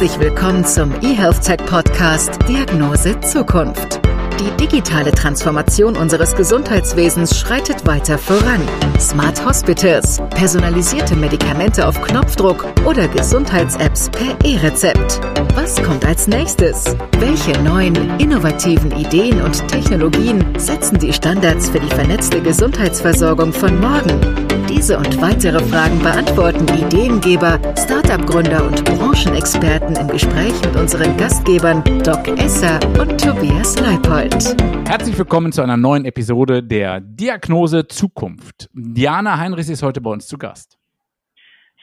Herzlich 0.00 0.20
willkommen 0.20 0.64
zum 0.64 0.92
eHealth 1.02 1.42
Podcast 1.66 2.38
Diagnose 2.48 3.18
Zukunft. 3.18 3.97
Die 4.40 4.50
digitale 4.56 5.10
Transformation 5.10 5.96
unseres 5.96 6.34
Gesundheitswesens 6.36 7.36
schreitet 7.36 7.86
weiter 7.86 8.16
voran. 8.18 8.60
Smart 9.00 9.44
Hospitals, 9.44 10.20
personalisierte 10.30 11.16
Medikamente 11.16 11.86
auf 11.86 12.00
Knopfdruck 12.00 12.64
oder 12.84 13.08
Gesundheits-Apps 13.08 14.10
per 14.10 14.36
E-Rezept. 14.44 15.20
Was 15.56 15.82
kommt 15.82 16.06
als 16.06 16.28
nächstes? 16.28 16.96
Welche 17.18 17.60
neuen, 17.62 17.96
innovativen 18.20 18.92
Ideen 18.92 19.42
und 19.42 19.66
Technologien 19.66 20.44
setzen 20.56 20.98
die 20.98 21.12
Standards 21.12 21.70
für 21.70 21.80
die 21.80 21.94
vernetzte 21.94 22.40
Gesundheitsversorgung 22.40 23.52
von 23.52 23.80
morgen? 23.80 24.48
Diese 24.68 24.98
und 24.98 25.20
weitere 25.20 25.60
Fragen 25.64 25.98
beantworten 26.00 26.66
Ideengeber, 26.68 27.58
Startup-Gründer 27.76 28.64
und 28.64 28.84
Branchenexperten 28.84 29.96
im 29.96 30.08
Gespräch 30.08 30.54
mit 30.64 30.76
unseren 30.76 31.16
Gastgebern 31.16 31.82
Doc 32.04 32.28
Esser 32.38 32.78
und 32.98 33.18
Tobias 33.18 33.78
Leipold. 33.80 34.27
Herzlich 34.30 35.18
willkommen 35.18 35.52
zu 35.52 35.62
einer 35.62 35.76
neuen 35.76 36.04
Episode 36.04 36.62
der 36.62 37.00
Diagnose 37.00 37.86
Zukunft. 37.88 38.68
Diana 38.72 39.38
Heinrichs 39.38 39.68
ist 39.68 39.82
heute 39.82 40.00
bei 40.00 40.10
uns 40.10 40.26
zu 40.26 40.38
Gast. 40.38 40.78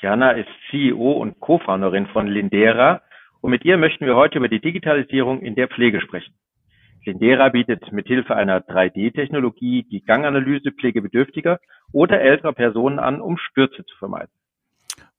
Diana 0.02 0.32
ist 0.32 0.48
CEO 0.70 1.14
und 1.14 1.40
Co-Founderin 1.40 2.08
von 2.08 2.28
Lindera 2.28 3.02
und 3.42 3.52
mit 3.52 3.66
ihr 3.66 3.78
möchten 3.78 4.06
wir 4.06 4.16
heute 4.16 4.38
über 4.38 4.50
die 4.50 4.62
Digitalisierung 4.62 5.42
in 5.42 5.56
der 5.56 5.68
Pflege 5.68 6.02
sprechen. 6.02 6.34
Lindera 7.06 7.50
bietet 7.50 7.92
mithilfe 7.92 8.36
einer 8.36 8.60
3D-Technologie 8.60 9.84
die 9.84 10.04
Ganganalyse 10.04 10.72
pflegebedürftiger 10.72 11.60
oder 11.92 12.22
älterer 12.22 12.54
Personen 12.54 13.00
an, 13.00 13.22
um 13.22 13.38
Stürze 13.38 13.86
zu 13.86 13.98
vermeiden. 13.98 14.32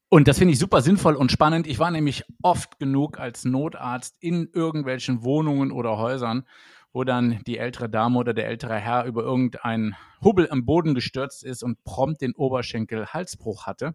Und 0.09 0.29
das 0.29 0.39
finde 0.39 0.53
ich 0.53 0.59
super 0.59 0.83
sinnvoll 0.83 1.17
und 1.17 1.33
spannend. 1.33 1.67
Ich 1.67 1.79
war 1.79 1.91
nämlich 1.91 2.25
oft 2.43 2.79
genug 2.79 3.19
als 3.19 3.45
Notarzt 3.45 4.17
in 4.23 4.49
irgendwelchen 4.55 5.25
Wohnungen 5.25 5.73
oder 5.73 5.99
Häusern, 5.99 6.45
wo 6.97 7.05
dann 7.05 7.41
die 7.47 7.59
ältere 7.59 7.91
Dame 7.91 8.19
oder 8.19 8.33
der 8.33 8.47
ältere 8.47 8.77
Herr 8.77 9.05
über 9.05 9.23
irgendeinen 9.23 9.97
Hubbel 10.25 10.49
am 10.51 10.65
Boden 10.65 10.95
gestürzt 10.95 11.45
ist 11.45 11.63
und 11.63 11.85
prompt 11.85 12.23
den 12.23 12.35
Oberschenkel-Halsbruch 12.35 13.67
hatte. 13.67 13.95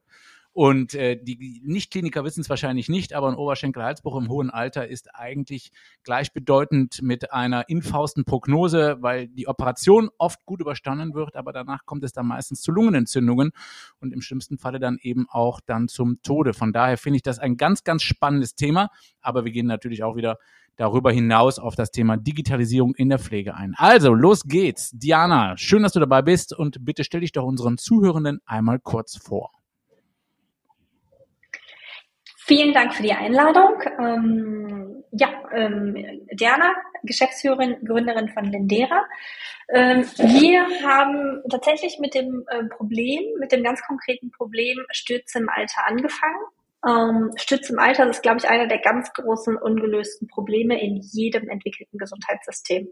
Und 0.54 0.94
äh, 0.94 1.16
die 1.20 1.64
Nicht-Kliniker 1.66 2.24
wissen 2.24 2.42
es 2.42 2.50
wahrscheinlich 2.52 2.90
nicht, 2.90 3.14
aber 3.14 3.30
ein 3.30 3.36
Oberschenkel-Halsbruch 3.36 4.18
im 4.18 4.30
hohen 4.30 4.52
Alter 4.52 4.88
ist 4.88 5.16
eigentlich 5.16 5.72
gleichbedeutend 6.04 7.02
mit 7.02 7.34
einer 7.34 7.70
Infaustenprognose, 7.70 8.98
weil 9.00 9.30
die 9.30 9.48
Operation 9.48 10.12
oft 10.20 10.46
gut 10.46 10.62
überstanden 10.62 11.16
wird, 11.16 11.36
aber 11.36 11.54
danach 11.54 11.88
kommt 11.88 12.04
es 12.04 12.14
dann 12.14 12.28
meistens 12.28 12.62
zu 12.62 12.72
Lungenentzündungen 12.72 13.52
und 14.00 14.14
im 14.14 14.22
schlimmsten 14.22 14.60
Falle 14.60 14.80
dann 14.80 15.00
eben 15.02 15.26
auch 15.28 15.60
dann 15.60 15.88
zum 15.88 16.22
Tode. 16.22 16.54
Von 16.54 16.72
daher 16.72 17.00
finde 17.00 17.16
ich 17.16 17.24
das 17.24 17.40
ein 17.40 17.58
ganz, 17.58 17.84
ganz 17.84 18.04
spannendes 18.04 18.54
Thema, 18.54 18.92
aber 19.22 19.44
wir 19.44 19.52
gehen 19.52 19.66
natürlich 19.66 20.04
auch 20.04 20.16
wieder 20.16 20.38
darüber 20.78 21.12
hinaus 21.12 21.60
auf 21.60 21.76
das 21.76 21.92
Thema 21.92 22.18
Digitalisierung 22.18 22.96
in 22.96 23.10
der 23.10 23.20
Pflege 23.20 23.56
ein. 23.56 23.74
Also, 23.78 24.14
los 24.14 24.44
geht's. 24.44 24.92
Diana, 24.92 25.58
schön, 25.58 25.84
dass 25.84 25.94
du 25.94 26.00
dabei 26.00 26.22
bist 26.22 26.54
und 26.54 26.84
bitte 26.84 27.04
stell 27.04 27.22
dich 27.22 27.32
doch 27.32 27.44
unseren 27.44 27.78
Zuhörenden 27.78 28.42
einmal 28.46 28.80
kurz 28.80 29.18
vor. 29.18 29.52
Vielen 32.44 32.74
Dank 32.74 32.94
für 32.94 33.04
die 33.04 33.14
Einladung. 33.14 33.82
Ähm, 34.00 35.04
ja, 35.12 35.30
ähm, 35.54 35.96
Diana, 36.34 36.74
Geschäftsführerin, 37.04 37.78
Gründerin 37.86 38.30
von 38.30 38.46
Lindera. 38.46 39.06
Ähm, 39.70 40.04
wir 40.18 40.66
haben 40.86 41.42
tatsächlich 41.50 42.00
mit 42.00 42.14
dem 42.16 42.44
äh, 42.48 42.66
Problem, 42.66 43.22
mit 43.40 43.52
dem 43.52 43.64
ganz 43.64 43.82
konkreten 43.84 44.32
Problem 44.32 44.78
Stürze 44.92 45.40
im 45.40 45.50
Alter 45.50 45.88
angefangen. 45.88 46.42
Ähm, 46.88 47.32
Stürze 47.36 47.74
im 47.74 47.80
Alter 47.80 48.10
ist, 48.10 48.24
glaube 48.24 48.40
ich, 48.40 48.50
einer 48.50 48.68
der 48.68 48.80
ganz 48.80 49.12
großen 49.14 49.56
ungelösten 49.56 50.28
Probleme 50.28 50.82
in 50.82 50.98
jedem 50.98 51.50
entwickelten 51.50 51.98
Gesundheitssystem. 51.98 52.90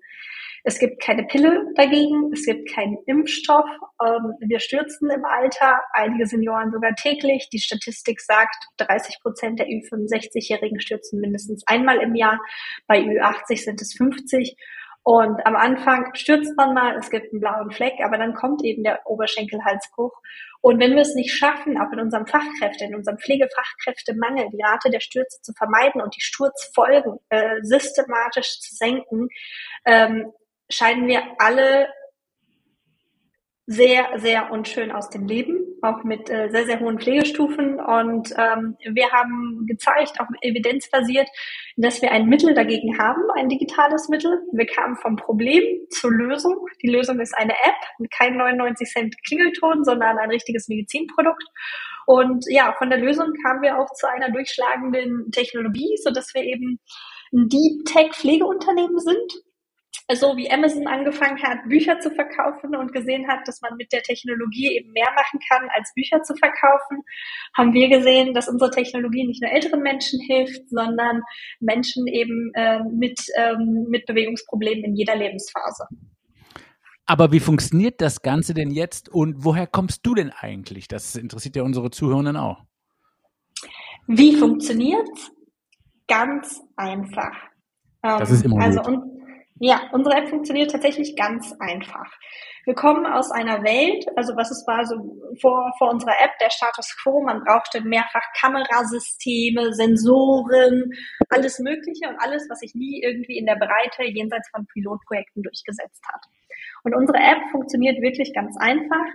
Es 0.63 0.77
gibt 0.77 1.01
keine 1.01 1.23
Pille 1.23 1.65
dagegen, 1.75 2.31
es 2.33 2.45
gibt 2.45 2.69
keinen 2.73 2.97
Impfstoff. 3.05 3.65
Ähm, 4.03 4.33
wir 4.41 4.59
stürzen 4.59 5.09
im 5.09 5.23
Alter, 5.25 5.79
einige 5.93 6.27
Senioren 6.27 6.71
sogar 6.71 6.95
täglich. 6.95 7.49
Die 7.51 7.59
Statistik 7.59 8.19
sagt, 8.19 8.55
30 8.77 9.19
Prozent 9.21 9.59
der 9.59 9.67
Ü65-Jährigen 9.67 10.81
stürzen 10.81 11.21
mindestens 11.21 11.63
einmal 11.65 11.99
im 11.99 12.15
Jahr. 12.15 12.39
Bei 12.87 12.99
Ü80 12.99 13.63
sind 13.63 13.81
es 13.81 13.93
50. 13.93 14.57
Und 15.03 15.45
am 15.45 15.55
Anfang 15.55 16.13
stürzt 16.13 16.55
man 16.57 16.73
mal, 16.73 16.95
es 16.97 17.09
gibt 17.09 17.31
einen 17.31 17.39
blauen 17.39 17.71
Fleck, 17.71 17.95
aber 18.03 18.17
dann 18.17 18.33
kommt 18.33 18.63
eben 18.63 18.83
der 18.83 19.01
Oberschenkelhalsbruch. 19.05 20.13
Und 20.61 20.79
wenn 20.79 20.95
wir 20.95 21.01
es 21.01 21.15
nicht 21.15 21.33
schaffen, 21.33 21.79
auch 21.79 21.91
in 21.93 22.01
unserem 22.01 22.27
Fachkräfte, 22.27 22.83
in 22.83 22.95
unserem 22.95 23.17
Pflegefachkräftemangel, 23.17 24.49
die 24.51 24.61
Rate 24.61 24.89
der 24.89 24.99
Stürze 24.99 25.41
zu 25.41 25.53
vermeiden 25.53 26.01
und 26.01 26.15
die 26.15 26.21
Sturzfolgen 26.21 27.19
äh, 27.29 27.61
systematisch 27.61 28.59
zu 28.59 28.75
senken, 28.75 29.29
ähm, 29.85 30.31
scheiden 30.69 31.07
wir 31.07 31.23
alle 31.37 31.87
sehr, 33.65 34.09
sehr 34.17 34.51
unschön 34.51 34.91
aus 34.91 35.09
dem 35.09 35.27
Leben, 35.27 35.68
auch 35.81 36.03
mit 36.03 36.29
äh, 36.29 36.49
sehr, 36.49 36.65
sehr 36.65 36.79
hohen 36.79 36.99
Pflegestufen. 36.99 37.79
Und 37.79 38.31
ähm, 38.37 38.77
wir 38.93 39.11
haben 39.11 39.65
gezeigt, 39.67 40.19
auch 40.19 40.27
evidenzbasiert, 40.41 41.27
dass 41.77 42.01
wir 42.01 42.11
ein 42.11 42.27
Mittel 42.27 42.53
dagegen 42.53 42.97
haben, 42.97 43.21
ein 43.35 43.49
digitales 43.49 44.09
Mittel. 44.09 44.41
Wir 44.51 44.65
kamen 44.65 44.95
vom 44.95 45.15
Problem 45.15 45.63
zur 45.89 46.11
Lösung. 46.11 46.67
Die 46.81 46.89
Lösung 46.89 47.19
ist 47.19 47.37
eine 47.37 47.53
App 47.53 47.81
mit 47.99 48.11
kein 48.11 48.37
99 48.37 48.87
Cent 48.89 49.15
Klingelton, 49.25 49.83
sondern 49.83 50.17
ein 50.17 50.29
richtiges 50.29 50.67
Medizinprodukt. 50.67 51.43
Und 52.05 52.45
ja, 52.49 52.73
von 52.77 52.89
der 52.89 52.99
Lösung 52.99 53.33
kamen 53.43 53.61
wir 53.61 53.77
auch 53.77 53.93
zu 53.93 54.07
einer 54.07 54.31
durchschlagenden 54.31 55.31
Technologie, 55.31 55.95
so 56.03 56.11
dass 56.11 56.33
wir 56.33 56.43
eben 56.43 56.79
ein 57.31 57.47
Deep 57.47 57.85
Tech 57.85 58.13
Pflegeunternehmen 58.13 58.99
sind 58.99 59.33
so 60.15 60.35
wie 60.37 60.49
Amazon 60.49 60.87
angefangen 60.87 61.41
hat, 61.43 61.59
Bücher 61.67 61.99
zu 61.99 62.09
verkaufen 62.09 62.75
und 62.75 62.93
gesehen 62.93 63.27
hat, 63.27 63.47
dass 63.47 63.61
man 63.61 63.77
mit 63.77 63.91
der 63.91 64.01
Technologie 64.01 64.77
eben 64.77 64.91
mehr 64.91 65.09
machen 65.15 65.39
kann, 65.49 65.69
als 65.75 65.93
Bücher 65.93 66.23
zu 66.23 66.35
verkaufen, 66.35 67.03
haben 67.55 67.73
wir 67.73 67.89
gesehen, 67.89 68.33
dass 68.33 68.49
unsere 68.49 68.71
Technologie 68.71 69.25
nicht 69.25 69.41
nur 69.41 69.51
älteren 69.51 69.81
Menschen 69.81 70.19
hilft, 70.21 70.67
sondern 70.69 71.21
Menschen 71.59 72.07
eben 72.07 72.51
äh, 72.55 72.79
mit, 72.91 73.19
ähm, 73.37 73.85
mit 73.89 74.05
Bewegungsproblemen 74.07 74.83
in 74.83 74.95
jeder 74.95 75.15
Lebensphase. 75.15 75.85
Aber 77.05 77.31
wie 77.31 77.39
funktioniert 77.39 78.01
das 78.01 78.21
Ganze 78.21 78.53
denn 78.53 78.71
jetzt 78.71 79.09
und 79.09 79.43
woher 79.43 79.67
kommst 79.67 80.05
du 80.05 80.15
denn 80.15 80.31
eigentlich? 80.31 80.87
Das 80.87 81.15
interessiert 81.15 81.55
ja 81.55 81.63
unsere 81.63 81.89
Zuhörenden 81.91 82.37
auch. 82.37 82.63
Wie 84.07 84.35
funktioniert's? 84.35 85.31
Ganz 86.07 86.61
einfach. 86.75 87.35
Das 88.01 88.31
ist 88.31 88.45
immer 88.45 88.55
ähm, 88.55 88.61
also, 88.61 88.81
gut. 88.81 88.87
Und, 88.87 89.18
ja, 89.59 89.81
unsere 89.91 90.15
App 90.15 90.29
funktioniert 90.29 90.71
tatsächlich 90.71 91.15
ganz 91.15 91.53
einfach. 91.59 92.11
Wir 92.65 92.75
kommen 92.75 93.05
aus 93.05 93.31
einer 93.31 93.63
Welt, 93.63 94.05
also 94.15 94.35
was 94.35 94.51
es 94.51 94.65
war 94.67 94.85
so 94.85 94.95
vor, 95.41 95.71
vor 95.77 95.91
unserer 95.91 96.13
App, 96.21 96.37
der 96.39 96.49
Status 96.49 96.95
Quo, 97.01 97.21
man 97.21 97.43
brauchte 97.43 97.81
mehrfach 97.81 98.21
Kamerasysteme, 98.39 99.73
Sensoren, 99.73 100.91
alles 101.29 101.59
Mögliche 101.59 102.07
und 102.09 102.17
alles, 102.19 102.47
was 102.49 102.59
sich 102.59 102.75
nie 102.75 103.01
irgendwie 103.01 103.37
in 103.37 103.45
der 103.45 103.55
Breite 103.55 104.03
jenseits 104.03 104.49
von 104.49 104.65
Pilotprojekten 104.67 105.43
durchgesetzt 105.43 106.03
hat. 106.07 106.21
Und 106.83 106.95
unsere 106.95 107.17
App 107.17 107.39
funktioniert 107.51 108.01
wirklich 108.01 108.33
ganz 108.33 108.55
einfach. 108.57 109.05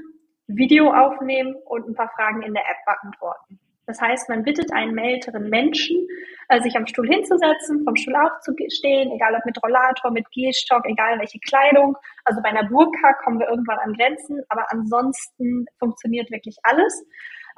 Video 0.46 0.92
aufnehmen 0.92 1.54
und 1.64 1.88
ein 1.88 1.94
paar 1.94 2.10
Fragen 2.16 2.42
in 2.42 2.52
der 2.52 2.64
App 2.64 2.84
beantworten. 2.84 3.58
Das 3.86 4.00
heißt, 4.00 4.28
man 4.28 4.42
bittet 4.42 4.72
einen 4.72 4.96
älteren 4.96 5.48
Menschen, 5.50 6.06
äh, 6.48 6.60
sich 6.62 6.76
am 6.76 6.86
Stuhl 6.86 7.06
hinzusetzen, 7.06 7.84
vom 7.84 7.96
Stuhl 7.96 8.16
aufzustehen, 8.16 9.12
egal 9.12 9.34
ob 9.34 9.44
mit 9.44 9.62
Rollator, 9.62 10.10
mit 10.10 10.30
Gehstock, 10.32 10.84
egal 10.86 11.18
welche 11.18 11.38
Kleidung. 11.40 11.96
Also 12.24 12.40
bei 12.42 12.48
einer 12.48 12.68
Burka 12.68 13.12
kommen 13.24 13.38
wir 13.38 13.48
irgendwann 13.48 13.78
an 13.78 13.92
Grenzen, 13.94 14.42
aber 14.48 14.66
ansonsten 14.70 15.66
funktioniert 15.78 16.30
wirklich 16.30 16.56
alles. 16.62 17.04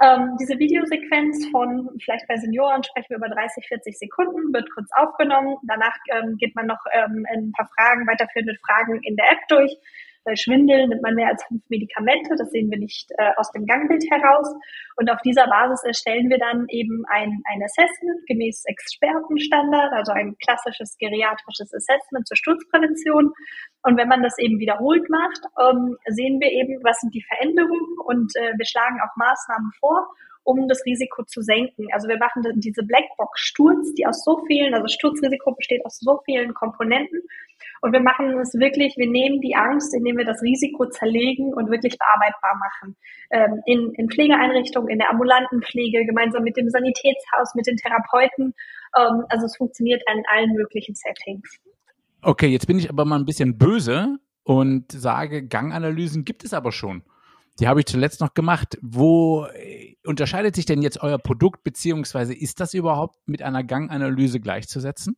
Ähm, 0.03 0.37
diese 0.39 0.59
Videosequenz 0.59 1.49
von, 1.49 1.89
vielleicht 2.03 2.29
bei 2.29 2.37
Senioren 2.37 2.83
sprechen 2.83 3.09
wir 3.09 3.17
über 3.17 3.31
30, 3.31 3.67
40 3.67 3.99
Sekunden, 3.99 4.53
wird 4.53 4.69
kurz 4.75 4.91
aufgenommen. 4.95 5.57
Danach 5.63 5.97
ähm, 6.13 6.37
geht 6.37 6.55
man 6.55 6.67
noch 6.67 6.85
ähm, 6.93 7.25
ein 7.33 7.53
paar 7.53 7.69
Fragen, 7.75 8.07
weiterführende 8.07 8.57
Fragen 8.67 9.01
in 9.03 9.17
der 9.17 9.33
App 9.33 9.49
durch. 9.49 9.75
Bei 10.27 10.35
Schwindel 10.35 10.89
nimmt 10.89 11.03
man 11.03 11.15
mehr 11.15 11.29
als 11.29 11.45
fünf 11.47 11.63
Medikamente, 11.69 12.35
das 12.37 12.51
sehen 12.51 12.69
wir 12.69 12.79
nicht 12.79 13.09
äh, 13.17 13.31
aus 13.37 13.53
dem 13.53 13.65
Gangbild 13.65 14.03
heraus. 14.11 14.53
Und 14.97 15.09
auf 15.09 15.23
dieser 15.23 15.47
Basis 15.47 15.85
erstellen 15.85 16.29
wir 16.29 16.39
dann 16.39 16.67
eben 16.69 17.05
ein, 17.07 17.41
ein 17.47 17.63
Assessment 17.63 18.27
gemäß 18.27 18.65
Expertenstandard, 18.67 19.93
also 19.93 20.11
ein 20.11 20.35
klassisches 20.43 20.99
geriatrisches 20.99 21.73
Assessment 21.73 22.27
zur 22.27 22.37
Sturzprävention. 22.37 23.31
Und 23.83 23.97
wenn 23.97 24.09
man 24.09 24.25
das 24.25 24.37
eben 24.39 24.59
wiederholt 24.59 25.09
macht, 25.09 25.47
ähm, 25.63 25.97
sehen 26.11 26.41
wir 26.41 26.51
eben, 26.51 26.83
was 26.83 26.99
sind 26.99 27.15
die 27.15 27.23
Veränderungen 27.23 28.03
und 28.05 28.35
äh, 28.35 28.51
wir 28.59 28.67
schlagen 28.67 28.99
auch 28.99 29.15
Maßnahmen 29.15 29.71
vor, 29.79 30.11
um 30.47 30.69
das 30.69 30.85
Risiko 30.87 31.25
zu 31.25 31.43
senken. 31.43 31.87
Also 31.93 32.09
wir 32.09 32.19
machen 32.19 32.43
diese 32.57 32.83
Blackbox 32.83 33.41
Sturz, 33.41 33.93
die 33.95 34.07
aus 34.07 34.25
so 34.25 34.43
vielen, 34.47 34.75
also 34.75 34.87
Sturzrisiko 34.87 35.53
besteht 35.53 35.85
aus 35.85 35.99
so 35.99 36.21
vielen 36.25 36.55
Komponenten. 36.55 37.21
Und 37.83 37.93
wir 37.93 38.01
machen 38.01 38.39
es 38.39 38.55
wirklich, 38.55 38.97
wir 38.97 39.09
nehmen 39.09 39.41
die 39.41 39.55
Angst, 39.55 39.95
indem 39.95 40.17
wir 40.17 40.25
das 40.25 40.41
Risiko 40.43 40.87
zerlegen 40.87 41.53
und 41.53 41.71
wirklich 41.71 41.99
bearbeitbar 41.99 42.55
machen. 42.57 42.97
Ähm, 43.31 43.61
in, 43.67 43.93
in 43.95 44.09
Pflegeeinrichtungen, 44.09 44.89
in 44.89 44.99
der 44.99 45.11
ambulanten 45.11 45.63
Pflege, 45.63 46.07
gemeinsam 46.07 46.43
mit 46.43 46.57
dem 46.57 46.71
Sanitätshaus, 46.71 47.55
mit 47.55 47.67
den 47.67 47.77
Therapeuten. 47.77 48.55
Ähm, 48.97 49.25
also 49.29 49.47
es 49.47 49.57
funktioniert 49.57 50.03
in 50.13 50.23
allen 50.33 50.53
möglichen 50.55 50.95
Settings. 50.95 51.59
Okay, 52.23 52.49
jetzt 52.49 52.67
bin 52.67 52.79
ich 52.79 52.89
aber 52.89 53.05
mal 53.05 53.19
ein 53.19 53.27
bisschen 53.27 53.59
böse 53.59 54.17
und 54.45 54.91
sage, 54.93 55.47
Ganganalysen 55.47 56.25
gibt 56.25 56.45
es 56.45 56.55
aber 56.55 56.73
schon. 56.73 57.03
Die 57.59 57.69
habe 57.69 57.81
ich 57.81 57.87
zuletzt 57.87 58.21
noch 58.21 58.35
gemacht. 58.35 58.79
Wo 58.83 59.47
äh, 59.47 59.97
unterscheidet 60.05 60.55
sich 60.55 60.67
denn 60.67 60.83
jetzt 60.83 61.03
euer 61.03 61.19
Produkt, 61.19 61.65
beziehungsweise 61.65 62.35
ist 62.35 62.61
das 62.61 62.75
überhaupt 62.75 63.17
mit 63.27 63.43
einer 63.43 63.65
Ganganalyse 63.65 64.41
gleichzusetzen? 64.41 65.17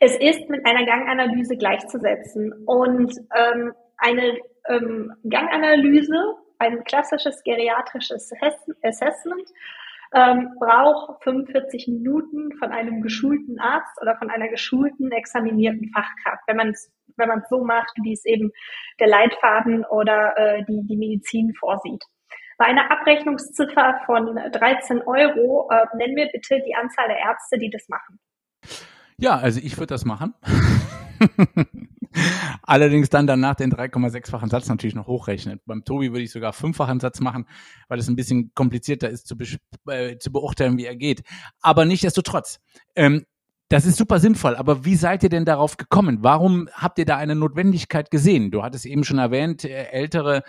Es 0.00 0.16
ist 0.16 0.48
mit 0.48 0.66
einer 0.66 0.84
Ganganalyse 0.84 1.56
gleichzusetzen. 1.56 2.52
Und 2.66 3.14
ähm, 3.36 3.72
eine 3.98 4.38
ähm, 4.68 5.12
Ganganalyse, 5.28 6.34
ein 6.58 6.82
klassisches 6.84 7.42
geriatrisches 7.44 8.30
Assessment, 8.82 9.48
ähm, 10.14 10.50
braucht 10.58 11.22
45 11.22 11.88
Minuten 11.88 12.52
von 12.58 12.70
einem 12.70 13.00
geschulten 13.00 13.58
Arzt 13.58 14.00
oder 14.00 14.16
von 14.16 14.28
einer 14.30 14.48
geschulten, 14.48 15.10
examinierten 15.10 15.90
Fachkraft, 15.90 16.42
wenn 16.46 16.56
man 16.56 16.68
es 16.70 16.92
wenn 17.16 17.28
man 17.28 17.42
so 17.48 17.64
macht, 17.64 17.92
wie 18.02 18.12
es 18.12 18.24
eben 18.24 18.50
der 19.00 19.08
Leitfaden 19.08 19.84
oder 19.84 20.36
äh, 20.36 20.64
die, 20.64 20.86
die 20.86 20.96
Medizin 20.96 21.52
vorsieht. 21.58 22.04
Bei 22.58 22.66
einer 22.66 22.90
Abrechnungsziffer 22.90 24.02
von 24.06 24.36
13 24.36 25.02
Euro 25.02 25.68
äh, 25.70 25.96
nennen 25.96 26.16
wir 26.16 26.28
bitte 26.32 26.60
die 26.66 26.74
Anzahl 26.74 27.08
der 27.08 27.18
Ärzte, 27.18 27.58
die 27.58 27.70
das 27.70 27.88
machen. 27.88 28.20
Ja, 29.18 29.36
also 29.36 29.60
ich 29.62 29.76
würde 29.78 29.94
das 29.94 30.04
machen. 30.04 30.34
Allerdings 32.62 33.08
dann 33.08 33.26
danach 33.26 33.54
den 33.54 33.72
3,6-fachen 33.72 34.50
Satz 34.50 34.68
natürlich 34.68 34.94
noch 34.94 35.06
hochrechnen. 35.06 35.60
Beim 35.66 35.84
Tobi 35.84 36.10
würde 36.12 36.22
ich 36.22 36.30
sogar 36.30 36.52
fünffachen 36.52 37.00
Satz 37.00 37.20
machen, 37.20 37.46
weil 37.88 37.98
es 37.98 38.08
ein 38.08 38.16
bisschen 38.16 38.52
komplizierter 38.54 39.08
ist 39.08 39.26
zu, 39.26 39.36
äh, 39.88 40.18
zu 40.18 40.30
beurteilen, 40.30 40.76
wie 40.76 40.86
er 40.86 40.96
geht. 40.96 41.22
Aber 41.60 41.84
nichtsdestotrotz, 41.84 42.60
ähm, 42.94 43.24
das 43.72 43.86
ist 43.86 43.96
super 43.96 44.20
sinnvoll, 44.20 44.54
aber 44.54 44.84
wie 44.84 44.96
seid 44.96 45.22
ihr 45.22 45.30
denn 45.30 45.46
darauf 45.46 45.78
gekommen? 45.78 46.18
Warum 46.20 46.68
habt 46.74 46.98
ihr 46.98 47.06
da 47.06 47.16
eine 47.16 47.34
Notwendigkeit 47.34 48.10
gesehen? 48.10 48.50
Du 48.50 48.62
hattest 48.62 48.84
eben 48.84 49.02
schon 49.02 49.16
erwähnt, 49.16 49.64
äh, 49.64 49.84
ältere 49.84 50.42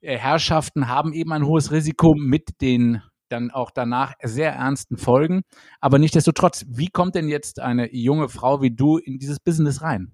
äh, 0.00 0.16
Herrschaften 0.16 0.88
haben 0.88 1.12
eben 1.12 1.30
ein 1.32 1.44
hohes 1.44 1.72
Risiko 1.72 2.14
mit 2.16 2.62
den 2.62 3.02
dann 3.28 3.50
auch 3.50 3.70
danach 3.70 4.14
sehr 4.22 4.54
ernsten 4.54 4.96
Folgen. 4.96 5.42
Aber 5.80 5.98
nichtsdestotrotz, 5.98 6.64
wie 6.68 6.88
kommt 6.88 7.16
denn 7.16 7.28
jetzt 7.28 7.60
eine 7.60 7.94
junge 7.94 8.30
Frau 8.30 8.62
wie 8.62 8.74
du 8.74 8.96
in 8.96 9.18
dieses 9.18 9.40
Business 9.40 9.82
rein? 9.82 10.12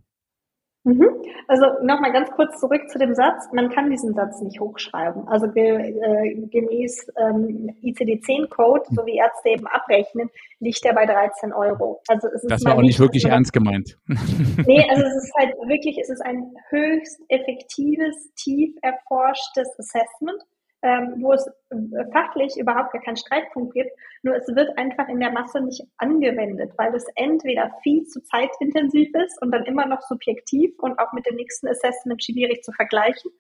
Mhm. 0.87 1.09
Also 1.49 1.67
nochmal 1.83 2.13
ganz 2.13 2.31
kurz 2.31 2.61
zurück 2.61 2.89
zu 2.89 2.99
dem 3.01 3.13
Satz. 3.13 3.49
Man 3.53 3.71
kann 3.71 3.91
diesen 3.91 4.15
Satz 4.15 4.41
nicht 4.41 4.61
hochschreiben. 4.61 5.27
Also 5.27 5.47
äh, 5.47 6.47
gemäß 6.47 7.11
ähm, 7.19 7.75
ICD-10-Code, 7.83 8.85
so 8.91 9.05
wie 9.05 9.17
Ärzte 9.17 9.49
eben 9.49 9.67
abrechnen, 9.67 10.31
liegt 10.61 10.85
er 10.85 10.95
bei 10.95 11.05
13 11.05 11.53
Euro. 11.53 12.01
Also 12.07 12.29
es 12.29 12.45
ist 12.45 12.51
das 12.53 12.65
war 12.65 12.77
auch 12.77 12.83
nicht 12.83 13.01
wirklich 13.01 13.25
ernst 13.25 13.53
gemeint. 13.53 13.99
Nee, 14.67 14.85
also 14.89 15.03
es 15.03 15.25
ist 15.25 15.33
halt 15.39 15.55
wirklich, 15.67 15.99
es 16.01 16.09
ist 16.09 16.21
ein 16.25 16.53
höchst 16.71 17.21
effektives, 17.29 18.33
tief 18.35 18.75
erforschtes 18.83 19.69
Assessment 19.79 20.43
ähm, 20.87 21.17
wo 21.21 21.33
es 21.33 21.45
äh, 21.71 22.05
fachlich 22.13 22.57
überhaupt 22.57 22.93
gar 22.93 23.03
keinen 23.03 23.17
Streitpunkt 23.17 23.75
gibt, 23.75 23.91
nur 24.23 24.37
es 24.37 24.47
wird 24.55 24.79
einfach 24.79 25.09
in 25.09 25.19
der 25.19 25.33
Masse 25.33 25.61
nicht 25.61 25.83
angewendet, 25.99 26.73
weil 26.77 26.95
es 26.95 27.05
entweder 27.17 27.73
viel 27.83 28.05
zu 28.05 28.23
zeitintensiv 28.23 29.09
ist 29.15 29.43
und 29.43 29.51
dann 29.51 29.65
immer 29.65 29.87
noch 29.87 30.01
subjektiv 30.03 30.79
und 30.79 30.97
auch 31.01 31.13
mit 31.13 31.27
dem 31.27 31.35
nächsten 31.35 31.67
Assessment 31.67 32.23
schwierig 32.23 32.63
zu 32.63 32.71
vergleichen. 32.71 33.33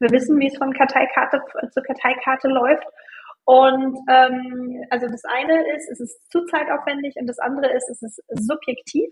Wir 0.00 0.10
wissen, 0.10 0.40
wie 0.40 0.48
es 0.48 0.58
von 0.58 0.72
Karteikarte 0.72 1.40
zu 1.70 1.82
Karteikarte 1.82 2.48
läuft. 2.48 2.86
Und 3.44 3.96
ähm, 4.10 4.84
also 4.90 5.06
das 5.06 5.22
eine 5.24 5.76
ist, 5.76 5.88
es 5.90 6.00
ist 6.00 6.30
zu 6.30 6.44
zeitaufwendig 6.46 7.14
und 7.16 7.26
das 7.28 7.38
andere 7.38 7.72
ist, 7.72 7.88
es 7.88 8.02
ist 8.02 8.22
subjektiv. 8.28 9.08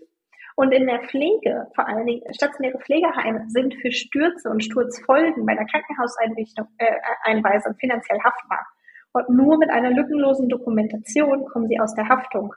Und 0.59 0.71
in 0.71 0.87
der 0.87 1.01
Pflege, 1.01 1.67
vor 1.75 1.87
allen 1.87 2.07
Dingen 2.07 2.33
stationäre 2.33 2.79
Pflegeheime, 2.79 3.45
sind 3.47 3.75
für 3.75 3.91
Stürze 3.91 4.49
und 4.49 4.63
Sturzfolgen 4.63 5.45
bei 5.45 5.53
der 5.53 5.67
Krankenhauseinweisung 5.67 6.65
äh, 6.79 7.79
finanziell 7.79 8.19
haftbar. 8.23 8.65
Und 9.13 9.29
nur 9.29 9.59
mit 9.59 9.69
einer 9.69 9.91
lückenlosen 9.91 10.49
Dokumentation 10.49 11.45
kommen 11.45 11.67
sie 11.67 11.79
aus 11.79 11.93
der 11.93 12.09
Haftung. 12.09 12.55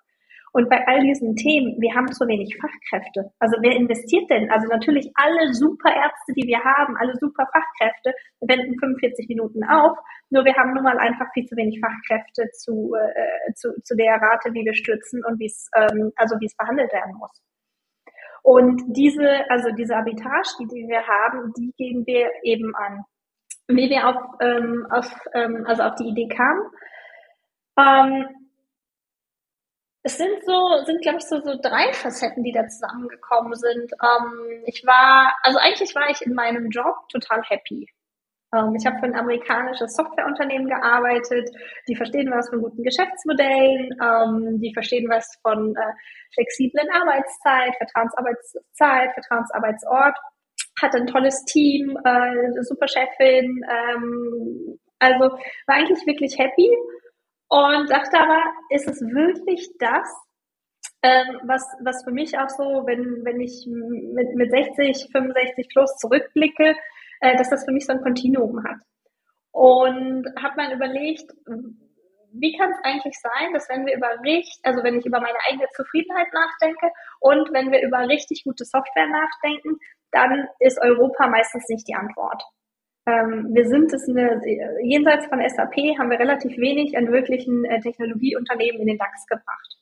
Und 0.53 0.71
bei 0.71 0.83
all 0.89 1.03
diesen 1.03 1.37
Themen, 1.37 1.77
wir 1.79 1.95
haben 1.95 2.11
zu 2.11 2.27
wenig 2.27 2.57
Fachkräfte. 2.57 3.33
Also 3.39 3.59
wer 3.61 3.77
investiert 3.77 4.31
denn? 4.31 4.51
Also 4.51 4.67
natürlich 4.69 5.13
alle 5.15 5.53
super 5.53 5.95
Ärzte, 5.95 6.33
die 6.35 6.49
wir 6.49 6.65
haben, 6.65 6.97
alle 6.97 7.15
super 7.21 7.47
Fachkräfte, 7.53 8.15
wenden 8.41 8.79
45 8.79 9.29
Minuten 9.29 9.63
auf. 9.63 9.99
Nur 10.31 10.47
wir 10.47 10.55
haben 10.55 10.73
nun 10.73 10.85
mal 10.85 10.99
einfach 10.99 11.27
viel 11.35 11.45
zu 11.45 11.55
wenig 11.55 11.79
Fachkräfte 11.81 12.49
zu, 12.53 12.95
äh, 12.95 13.53
zu, 13.53 13.79
zu 13.83 13.95
der 13.95 14.15
Rate, 14.15 14.55
wie 14.55 14.65
wir 14.65 14.75
stürzen 14.75 15.23
und 15.23 15.39
wie 15.39 15.47
es, 15.47 15.69
ähm, 15.77 16.13
also 16.17 16.41
wie 16.41 16.47
es 16.47 16.57
behandelt 16.57 16.91
werden 16.95 17.15
muss. 17.19 17.43
Und 18.43 18.83
diese, 18.89 19.51
also 19.51 19.71
diese 19.73 19.97
Arbitrage, 19.97 20.49
die, 20.61 20.67
die 20.67 20.89
wir 20.89 21.07
haben, 21.07 21.53
die 21.57 21.73
gehen 21.77 22.07
wir 22.07 22.31
eben 22.43 22.75
an. 22.75 23.05
Wie 23.69 23.89
wir 23.89 24.09
auf, 24.09 24.17
ähm, 24.41 24.87
auf 24.91 25.13
ähm, 25.35 25.65
also 25.67 25.83
auf 25.83 25.95
die 25.97 26.09
Idee 26.09 26.29
kamen, 26.29 26.63
ähm, 27.79 28.29
es 30.03 30.17
sind 30.17 30.45
so, 30.47 30.83
sind 30.87 31.03
glaube 31.03 31.19
ich 31.19 31.25
so, 31.25 31.41
so 31.41 31.57
drei 31.61 31.93
Facetten, 31.93 32.43
die 32.43 32.53
da 32.53 32.67
zusammengekommen 32.67 33.55
sind. 33.55 33.93
Ähm, 34.03 34.63
ich 34.67 34.85
war, 34.87 35.37
also 35.43 35.59
eigentlich 35.59 35.95
war 35.95 36.09
ich 36.09 36.23
in 36.23 36.35
meinem 36.35 36.71
Job 36.71 37.09
total 37.11 37.43
happy. 37.43 37.87
Ähm, 38.55 38.75
ich 38.75 38.87
habe 38.87 38.99
für 38.99 39.07
ein 39.07 39.17
amerikanisches 39.17 39.95
Softwareunternehmen 39.95 40.69
gearbeitet. 40.69 41.51
Die 41.89 41.97
verstehen 41.97 42.31
was 42.31 42.49
von 42.49 42.61
guten 42.61 42.83
Geschäftsmodellen, 42.83 43.91
ähm, 44.03 44.61
die 44.61 44.73
verstehen 44.73 45.09
was 45.09 45.27
von 45.43 45.75
äh, 45.77 45.93
flexiblen 46.35 46.89
Arbeitszeit, 46.93 47.77
Vertrauensarbeitszeit, 47.77 49.13
Vertrauensarbeitsort. 49.15 50.17
Hatte 50.81 50.99
ein 50.99 51.07
tolles 51.07 51.45
Team, 51.45 51.97
äh, 52.05 52.63
super 52.63 52.89
Chefin. 52.89 53.63
Ähm, 53.69 54.79
also 54.99 55.31
war 55.67 55.77
eigentlich 55.77 56.07
wirklich 56.07 56.39
happy 56.39 56.71
und 57.49 57.91
dachte 57.91 58.19
aber, 58.19 58.43
ist 58.71 58.89
es 58.89 59.01
wirklich 59.01 59.69
das, 59.79 60.07
ähm, 61.03 61.41
was, 61.45 61.65
was 61.83 62.05
für 62.05 62.13
mich 62.13 62.39
auch 62.39 62.51
so, 62.51 62.85
wenn, 62.87 63.25
wenn 63.25 63.41
ich 63.41 63.67
mit, 63.67 64.35
mit 64.35 64.51
60, 64.51 65.09
65 65.11 65.69
plus 65.71 65.97
zurückblicke, 65.97 66.77
äh, 67.21 67.37
dass 67.37 67.51
das 67.51 67.65
für 67.65 67.73
mich 67.73 67.87
so 67.87 67.93
ein 67.93 68.03
Kontinuum 68.03 68.65
hat. 68.65 68.79
Und 69.53 70.27
habe 70.41 70.57
mal 70.57 70.73
überlegt, 70.73 71.33
wie 72.33 72.57
kann 72.57 72.71
es 72.71 72.79
eigentlich 72.85 73.17
sein, 73.19 73.53
dass 73.53 73.69
wenn 73.69 73.87
wir 73.87 73.97
über 73.97 74.09
richtig, 74.23 74.61
also 74.63 74.83
wenn 74.83 74.99
ich 74.99 75.07
über 75.07 75.21
meine 75.21 75.39
eigene 75.49 75.67
Zufriedenheit 75.75 76.29
nachdenke 76.33 76.91
und 77.19 77.53
wenn 77.53 77.73
wir 77.73 77.83
über 77.83 78.09
richtig 78.09 78.45
gute 78.45 78.65
Software 78.65 79.09
nachdenken, 79.09 79.79
dann 80.13 80.49
ist 80.59 80.81
Europa 80.81 81.29
meistens 81.29 81.69
nicht 81.69 81.89
die 81.89 81.95
Antwort. 81.95 82.43
Ähm, 83.07 83.49
wir 83.53 83.67
sind 83.67 83.93
es 83.93 84.09
eine, 84.09 84.41
jenseits 84.83 85.27
von 85.27 85.41
SAP 85.41 85.99
haben 85.99 86.11
wir 86.11 86.19
relativ 86.19 86.57
wenig 86.59 86.97
an 86.97 87.11
wirklichen 87.11 87.65
äh, 87.65 87.81
Technologieunternehmen 87.81 88.81
in 88.81 88.87
den 88.87 88.99
DAX 88.99 89.27
gebracht. 89.27 89.80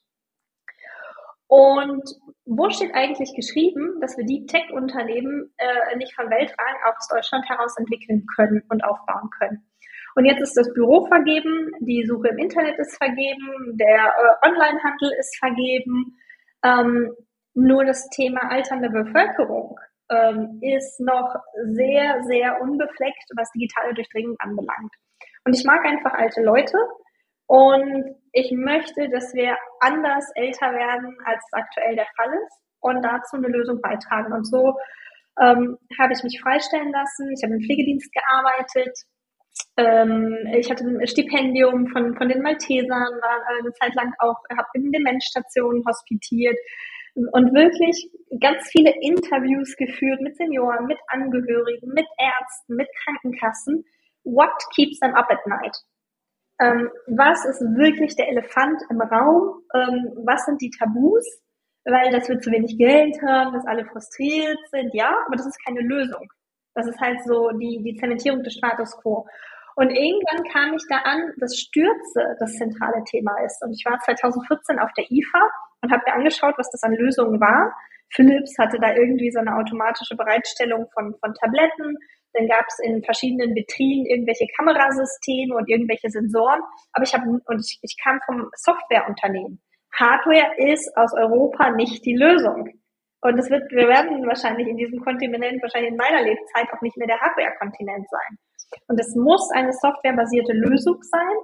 Und 1.48 2.04
wo 2.44 2.70
steht 2.70 2.94
eigentlich 2.94 3.34
geschrieben, 3.34 3.98
dass 4.00 4.16
wir 4.16 4.24
die 4.24 4.46
Tech-Unternehmen 4.46 5.52
äh, 5.56 5.96
nicht 5.96 6.14
von 6.14 6.30
Weltrang 6.30 6.76
aus 6.84 7.08
Deutschland 7.08 7.48
heraus 7.48 7.74
entwickeln 7.78 8.26
können 8.36 8.62
und 8.68 8.84
aufbauen 8.84 9.30
können? 9.38 9.66
Und 10.14 10.24
jetzt 10.24 10.42
ist 10.42 10.56
das 10.56 10.72
Büro 10.74 11.06
vergeben, 11.06 11.70
die 11.80 12.04
Suche 12.06 12.28
im 12.28 12.38
Internet 12.38 12.78
ist 12.78 12.96
vergeben, 12.96 13.76
der 13.78 14.12
äh, 14.12 14.48
Onlinehandel 14.48 15.12
ist 15.18 15.36
vergeben. 15.38 16.16
Ähm, 16.64 17.14
nur 17.54 17.84
das 17.84 18.08
Thema 18.10 18.50
alternde 18.50 18.90
Bevölkerung 18.90 19.78
ähm, 20.10 20.58
ist 20.60 21.00
noch 21.00 21.34
sehr, 21.72 22.22
sehr 22.24 22.60
unbefleckt, 22.60 23.30
was 23.36 23.50
digitale 23.52 23.94
Durchdringung 23.94 24.36
anbelangt. 24.38 24.92
Und 25.44 25.56
ich 25.56 25.64
mag 25.64 25.84
einfach 25.84 26.12
alte 26.12 26.42
Leute 26.42 26.76
und 27.48 28.14
ich 28.32 28.52
möchte, 28.52 29.08
dass 29.08 29.32
wir 29.32 29.56
anders 29.80 30.30
älter 30.34 30.70
werden, 30.70 31.16
als 31.24 31.42
es 31.46 31.52
aktuell 31.52 31.96
der 31.96 32.06
Fall 32.14 32.28
ist 32.44 32.60
und 32.80 33.02
dazu 33.02 33.36
eine 33.36 33.48
Lösung 33.48 33.80
beitragen. 33.80 34.34
Und 34.34 34.46
so 34.46 34.76
ähm, 35.40 35.78
habe 35.98 36.12
ich 36.12 36.22
mich 36.22 36.38
freistellen 36.42 36.92
lassen. 36.92 37.32
Ich 37.32 37.42
habe 37.42 37.54
im 37.54 37.60
Pflegedienst 37.60 38.12
gearbeitet. 38.12 38.94
Ähm, 39.78 40.36
ich 40.54 40.70
hatte 40.70 40.84
ein 40.84 41.06
Stipendium 41.06 41.88
von, 41.88 42.14
von 42.16 42.28
den 42.28 42.42
Maltesern, 42.42 43.16
war 43.22 43.40
eine 43.58 43.72
Zeit 43.72 43.94
lang 43.94 44.12
auch, 44.18 44.36
habe 44.50 44.68
in 44.74 44.92
Demenzstationen 44.92 45.82
hospitiert 45.88 46.58
und 47.14 47.54
wirklich 47.54 48.10
ganz 48.40 48.68
viele 48.70 48.92
Interviews 49.00 49.74
geführt 49.76 50.20
mit 50.20 50.36
Senioren, 50.36 50.86
mit 50.86 50.98
Angehörigen, 51.08 51.88
mit 51.94 52.06
Ärzten, 52.18 52.76
mit 52.76 52.88
Krankenkassen. 53.04 53.84
What 54.24 54.52
keeps 54.76 55.00
them 55.00 55.14
up 55.14 55.30
at 55.30 55.46
night? 55.46 55.76
Ähm, 56.60 56.90
was 57.06 57.44
ist 57.44 57.60
wirklich 57.76 58.16
der 58.16 58.28
Elefant 58.28 58.82
im 58.90 59.00
Raum, 59.00 59.62
ähm, 59.74 60.12
was 60.24 60.44
sind 60.44 60.60
die 60.60 60.70
Tabus, 60.70 61.24
weil 61.84 62.10
dass 62.10 62.28
wir 62.28 62.40
zu 62.40 62.50
wenig 62.50 62.76
Geld 62.76 63.16
haben, 63.26 63.52
dass 63.52 63.66
alle 63.66 63.86
frustriert 63.86 64.58
sind, 64.70 64.92
ja, 64.92 65.14
aber 65.26 65.36
das 65.36 65.46
ist 65.46 65.64
keine 65.64 65.80
Lösung. 65.80 66.26
Das 66.74 66.86
ist 66.86 67.00
halt 67.00 67.18
so 67.24 67.50
die, 67.50 67.82
die 67.82 67.96
Zementierung 67.96 68.42
des 68.42 68.54
Status 68.54 68.96
quo. 69.02 69.26
Und 69.74 69.90
irgendwann 69.90 70.42
kam 70.50 70.74
ich 70.74 70.82
da 70.88 70.98
an, 70.98 71.32
dass 71.38 71.56
Stürze 71.56 72.36
das 72.40 72.52
zentrale 72.54 73.02
Thema 73.04 73.32
ist. 73.44 73.62
Und 73.62 73.72
ich 73.72 73.84
war 73.86 73.98
2014 74.00 74.78
auf 74.78 74.90
der 74.96 75.04
IFA 75.08 75.42
und 75.82 75.92
habe 75.92 76.02
mir 76.06 76.14
angeschaut, 76.14 76.54
was 76.58 76.70
das 76.70 76.82
an 76.82 76.94
Lösungen 76.94 77.40
war. 77.40 77.72
Philips 78.10 78.58
hatte 78.58 78.78
da 78.80 78.94
irgendwie 78.94 79.30
so 79.30 79.38
eine 79.38 79.54
automatische 79.54 80.16
Bereitstellung 80.16 80.88
von, 80.92 81.14
von 81.20 81.34
Tabletten. 81.34 81.96
Dann 82.34 82.46
gab 82.46 82.66
es 82.68 82.78
in 82.80 83.02
verschiedenen 83.02 83.54
Vitrinen 83.54 84.06
irgendwelche 84.06 84.46
Kamerasysteme 84.56 85.54
und 85.54 85.68
irgendwelche 85.68 86.10
Sensoren. 86.10 86.60
Aber 86.92 87.04
ich 87.04 87.14
habe 87.14 87.24
und 87.26 87.60
ich, 87.60 87.78
ich 87.82 87.96
kam 88.02 88.20
vom 88.26 88.50
Softwareunternehmen. 88.54 89.60
Hardware 89.94 90.54
ist 90.58 90.94
aus 90.96 91.12
Europa 91.14 91.70
nicht 91.70 92.04
die 92.04 92.16
Lösung. 92.16 92.68
Und 93.20 93.38
es 93.38 93.50
wird, 93.50 93.70
wir 93.72 93.88
werden 93.88 94.26
wahrscheinlich 94.26 94.68
in 94.68 94.76
diesem 94.76 95.00
Kontinent, 95.00 95.60
wahrscheinlich 95.62 95.90
in 95.90 95.96
meiner 95.96 96.22
Lebzeit 96.22 96.68
auch 96.72 96.80
nicht 96.82 96.96
mehr 96.96 97.08
der 97.08 97.20
Hardware-Kontinent 97.20 98.06
sein. 98.08 98.38
Und 98.86 99.00
es 99.00 99.14
muss 99.16 99.50
eine 99.54 99.72
softwarebasierte 99.72 100.52
Lösung 100.52 101.02
sein. 101.02 101.36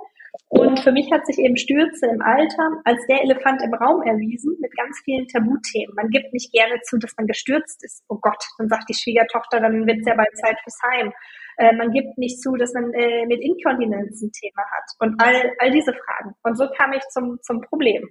Und 0.48 0.78
für 0.80 0.92
mich 0.92 1.10
hat 1.10 1.26
sich 1.26 1.38
eben 1.38 1.56
Stürze 1.56 2.06
im 2.06 2.22
Alter 2.22 2.80
als 2.84 3.04
der 3.08 3.22
Elefant 3.22 3.62
im 3.62 3.74
Raum 3.74 4.02
erwiesen 4.02 4.56
mit 4.60 4.76
ganz 4.76 5.00
vielen 5.04 5.26
Tabuthemen. 5.26 5.94
Man 5.96 6.10
gibt 6.10 6.32
nicht 6.32 6.52
gerne 6.52 6.80
zu, 6.82 6.98
dass 6.98 7.14
man 7.16 7.26
gestürzt 7.26 7.82
ist. 7.82 8.04
Oh 8.08 8.18
Gott, 8.20 8.42
dann 8.58 8.68
sagt 8.68 8.88
die 8.88 8.94
Schwiegertochter, 8.94 9.60
dann 9.60 9.86
wird 9.86 10.00
es 10.00 10.06
ja 10.06 10.14
bald 10.14 10.36
Zeit 10.36 10.58
fürs 10.62 10.78
Heim. 10.90 11.12
Äh, 11.56 11.74
man 11.76 11.90
gibt 11.92 12.18
nicht 12.18 12.40
zu, 12.40 12.56
dass 12.56 12.72
man 12.74 12.92
äh, 12.92 13.26
mit 13.26 13.40
Inkontinenz 13.40 14.22
ein 14.22 14.32
Thema 14.32 14.62
hat. 14.62 14.90
Und 14.98 15.20
all, 15.20 15.52
all 15.58 15.70
diese 15.70 15.92
Fragen. 15.92 16.34
Und 16.42 16.56
so 16.56 16.68
kam 16.76 16.92
ich 16.92 17.02
zum, 17.10 17.38
zum 17.42 17.60
Problem. 17.62 18.08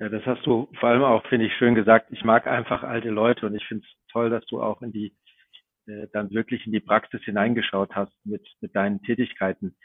Ja, 0.00 0.08
das 0.08 0.24
hast 0.26 0.46
du 0.46 0.68
vor 0.78 0.90
allem 0.90 1.02
auch, 1.02 1.26
finde 1.26 1.46
ich, 1.46 1.52
schön 1.54 1.74
gesagt. 1.74 2.10
Ich 2.12 2.24
mag 2.24 2.46
einfach 2.46 2.84
alte 2.84 3.08
Leute 3.10 3.46
und 3.46 3.54
ich 3.56 3.66
finde 3.66 3.84
es 3.84 4.12
toll, 4.12 4.30
dass 4.30 4.46
du 4.46 4.62
auch 4.62 4.80
in 4.80 4.92
die, 4.92 5.12
äh, 5.86 6.06
dann 6.12 6.30
wirklich 6.30 6.64
in 6.66 6.72
die 6.72 6.80
Praxis 6.80 7.20
hineingeschaut 7.24 7.94
hast 7.96 8.14
mit, 8.24 8.46
mit 8.60 8.76
deinen 8.76 9.02
Tätigkeiten. 9.02 9.76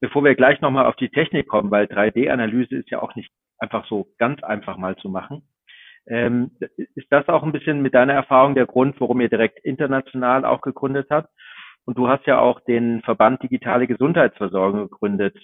Bevor 0.00 0.24
wir 0.24 0.34
gleich 0.34 0.60
nochmal 0.60 0.86
auf 0.86 0.96
die 0.96 1.10
Technik 1.10 1.48
kommen, 1.48 1.70
weil 1.70 1.86
3D-Analyse 1.86 2.76
ist 2.76 2.90
ja 2.90 3.02
auch 3.02 3.14
nicht 3.14 3.30
einfach 3.58 3.86
so 3.86 4.08
ganz 4.18 4.42
einfach 4.42 4.76
mal 4.76 4.96
zu 4.96 5.08
machen. 5.08 5.42
Ähm, 6.06 6.52
ist 6.76 7.08
das 7.10 7.28
auch 7.28 7.42
ein 7.42 7.52
bisschen 7.52 7.82
mit 7.82 7.94
deiner 7.94 8.14
Erfahrung 8.14 8.54
der 8.54 8.66
Grund, 8.66 9.00
warum 9.00 9.20
ihr 9.20 9.28
direkt 9.28 9.58
international 9.64 10.44
auch 10.44 10.62
gegründet 10.62 11.08
habt? 11.10 11.28
Und 11.84 11.98
du 11.98 12.08
hast 12.08 12.26
ja 12.26 12.38
auch 12.38 12.60
den 12.60 13.02
Verband 13.02 13.42
Digitale 13.42 13.86
Gesundheitsversorgung 13.86 14.88
gegründet. 14.88 15.36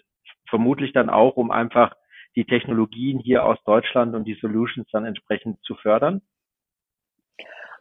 Vermutlich 0.48 0.92
dann 0.92 1.10
auch, 1.10 1.36
um 1.36 1.50
einfach 1.50 1.94
die 2.36 2.44
Technologien 2.44 3.18
hier 3.18 3.44
aus 3.44 3.58
Deutschland 3.64 4.14
und 4.14 4.24
die 4.24 4.38
Solutions 4.40 4.88
dann 4.92 5.04
entsprechend 5.04 5.62
zu 5.64 5.74
fördern? 5.76 6.22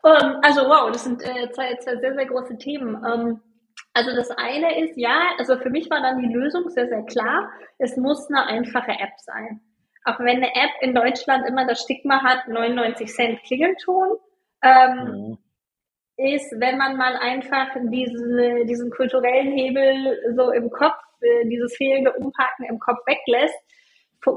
Um, 0.02 0.12
ähm, 0.12 0.36
also 0.42 0.62
wow, 0.62 0.92
das 0.92 1.06
sind 1.06 1.22
äh, 1.24 1.50
zwei, 1.52 1.76
zwei 1.76 1.96
sehr, 1.98 2.14
sehr 2.14 2.26
große 2.26 2.58
Themen. 2.58 2.96
Um, 2.96 3.04
ähm, 3.04 3.42
also 3.94 4.16
das 4.16 4.32
eine 4.32 4.84
ist, 4.84 4.98
ja, 4.98 5.34
also 5.38 5.58
für 5.58 5.70
mich 5.70 5.90
war 5.90 6.02
dann 6.02 6.20
die 6.20 6.34
Lösung 6.34 6.70
sehr, 6.70 6.88
sehr 6.88 7.04
klar. 7.04 7.52
Es 7.78 7.96
muss 7.96 8.28
eine 8.30 8.48
einfache 8.48 8.92
App 8.92 9.20
sein. 9.20 9.62
Auch 10.04 10.20
wenn 10.20 10.38
eine 10.38 10.56
App 10.56 10.72
in 10.82 10.96
Deutschland 10.96 11.48
immer 11.48 11.68
das 11.68 11.82
Stigma 11.82 12.24
hat, 12.24 12.48
99 12.48 13.14
Cent 13.14 13.44
Klingelton, 13.44 14.18
ähm, 14.64 15.38
ja. 16.18 16.36
ist, 16.36 16.54
wenn 16.60 16.78
man 16.78 16.98
mal 16.98 17.16
einfach 17.18 17.68
diesen, 17.84 18.66
diesen 18.68 18.90
kulturellen 18.90 19.52
Hebel 19.52 20.34
so 20.36 20.52
im 20.52 20.72
Kopf, 20.72 20.98
äh, 21.22 21.48
dieses 21.48 21.76
fehlende 21.76 22.14
Umpacken 22.14 22.66
im 22.66 22.80
Kopf 22.80 23.00
weglässt, 23.06 23.60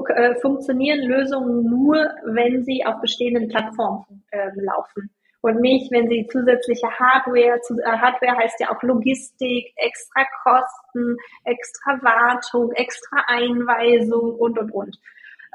äh, 0.09 0.35
funktionieren 0.39 0.99
Lösungen 0.99 1.63
nur, 1.63 2.11
wenn 2.25 2.63
sie 2.63 2.85
auf 2.85 3.01
bestehenden 3.01 3.49
Plattformen 3.49 4.23
äh, 4.31 4.49
laufen 4.55 5.09
und 5.47 5.61
nicht, 5.61 5.91
wenn 5.91 6.09
sie 6.09 6.27
zusätzliche 6.27 6.87
Hardware, 6.87 7.59
äh, 7.59 7.97
Hardware 7.97 8.37
heißt 8.37 8.59
ja 8.59 8.69
auch 8.71 8.83
Logistik, 8.83 9.73
extra 9.77 10.25
Kosten, 10.43 11.17
extra 11.45 11.93
Wartung, 12.01 12.71
extra 12.73 13.23
Einweisung 13.27 14.35
und 14.35 14.59
und 14.59 14.71
und. 14.71 14.97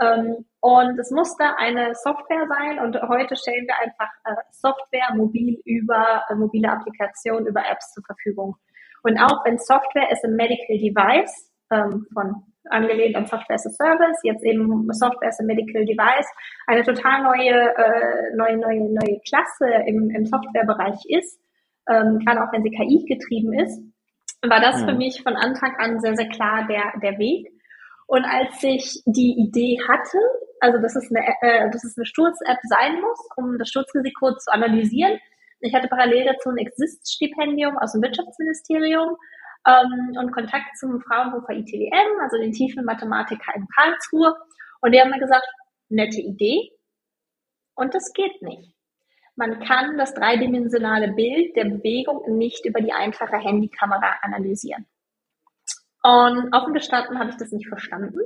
Ähm, 0.01 0.47
und 0.61 0.99
es 0.99 1.11
muss 1.11 1.37
da 1.37 1.55
eine 1.59 1.95
Software 1.95 2.47
sein 2.49 2.79
und 2.79 3.01
heute 3.03 3.37
stellen 3.37 3.67
wir 3.67 3.79
einfach 3.81 4.11
äh, 4.25 4.35
Software 4.51 5.15
mobil 5.15 5.61
über 5.65 6.25
äh, 6.29 6.35
mobile 6.35 6.71
Applikationen, 6.71 7.47
über 7.47 7.61
Apps 7.71 7.93
zur 7.93 8.05
Verfügung. 8.05 8.57
Und 9.03 9.19
auch 9.19 9.45
wenn 9.45 9.59
Software 9.59 10.11
ist 10.11 10.25
ein 10.25 10.37
Medical 10.37 10.79
Device 10.79 11.53
ähm, 11.71 12.07
von 12.15 12.52
angelehnt 12.71 13.17
an 13.17 13.27
Software 13.27 13.57
as 13.57 13.67
a 13.67 13.71
Service, 13.71 14.19
jetzt 14.23 14.45
eben 14.45 14.87
Software 14.93 15.29
as 15.29 15.41
a 15.41 15.45
Medical 15.45 15.85
Device, 15.85 16.29
eine 16.67 16.83
total 16.83 17.23
neue, 17.23 17.75
äh, 17.77 18.37
neue, 18.37 18.57
neue, 18.59 18.93
neue 18.93 19.21
Klasse 19.27 19.69
im, 19.87 20.11
im 20.11 20.27
Softwarebereich 20.27 20.99
ist, 21.09 21.41
ähm, 21.89 22.19
gerade 22.25 22.43
auch 22.43 22.53
wenn 22.53 22.63
sie 22.63 22.71
KI 22.71 23.05
getrieben 23.07 23.53
ist, 23.55 23.83
war 24.43 24.61
das 24.61 24.81
ja. 24.81 24.89
für 24.89 24.95
mich 24.95 25.23
von 25.23 25.35
Anfang 25.37 25.75
an 25.79 26.01
sehr, 26.01 26.17
sehr 26.17 26.29
klar 26.29 26.67
der, 26.69 26.93
der 27.01 27.19
Weg. 27.19 27.49
Und 28.07 28.25
als 28.25 28.63
ich 28.63 29.03
die 29.07 29.35
Idee 29.39 29.79
hatte, 29.89 30.19
also 30.61 30.79
dass 30.81 30.97
es 30.97 31.11
eine, 31.11 31.27
äh, 31.41 31.71
dass 31.71 31.85
es 31.85 31.97
eine 31.97 32.07
Sturz-App 32.07 32.59
sein 32.63 33.01
muss, 33.01 33.29
um 33.37 33.59
das 33.59 33.69
Sturzrisiko 33.69 34.37
zu 34.37 34.53
analysieren, 34.53 35.19
ich 35.61 35.75
hatte 35.75 35.89
parallel 35.89 36.25
dazu 36.25 36.51
ein 36.51 36.59
Exist-Stipendium 36.59 37.79
aus 37.79 37.93
dem 37.93 38.03
Wirtschaftsministerium 38.03 39.17
ähm, 39.67 40.17
und 40.19 40.33
Kontakt 40.33 40.77
zum 40.79 41.01
Fraunhofer 41.01 41.53
ITWM, 41.53 42.21
also 42.21 42.39
den 42.39 42.53
tiefen 42.53 42.85
Mathematiker 42.85 43.55
in 43.55 43.67
Karlsruhe. 43.69 44.35
Und 44.81 44.93
die 44.93 45.01
haben 45.01 45.11
mir 45.11 45.21
gesagt, 45.21 45.47
nette 45.89 46.21
Idee. 46.21 46.71
Und 47.75 47.95
das 47.95 48.13
geht 48.13 48.43
nicht. 48.43 48.75
Man 49.35 49.61
kann 49.61 49.97
das 49.97 50.15
dreidimensionale 50.15 51.13
Bild 51.13 51.57
der 51.57 51.65
Bewegung 51.65 52.37
nicht 52.37 52.67
über 52.67 52.81
die 52.81 52.93
einfache 52.93 53.39
Handykamera 53.39 54.17
analysieren. 54.23 54.87
Und 56.03 56.53
offen 56.55 56.75
gestanden 56.75 57.19
habe 57.19 57.31
ich 57.31 57.37
das 57.37 57.53
nicht 57.53 57.69
verstanden 57.69 58.19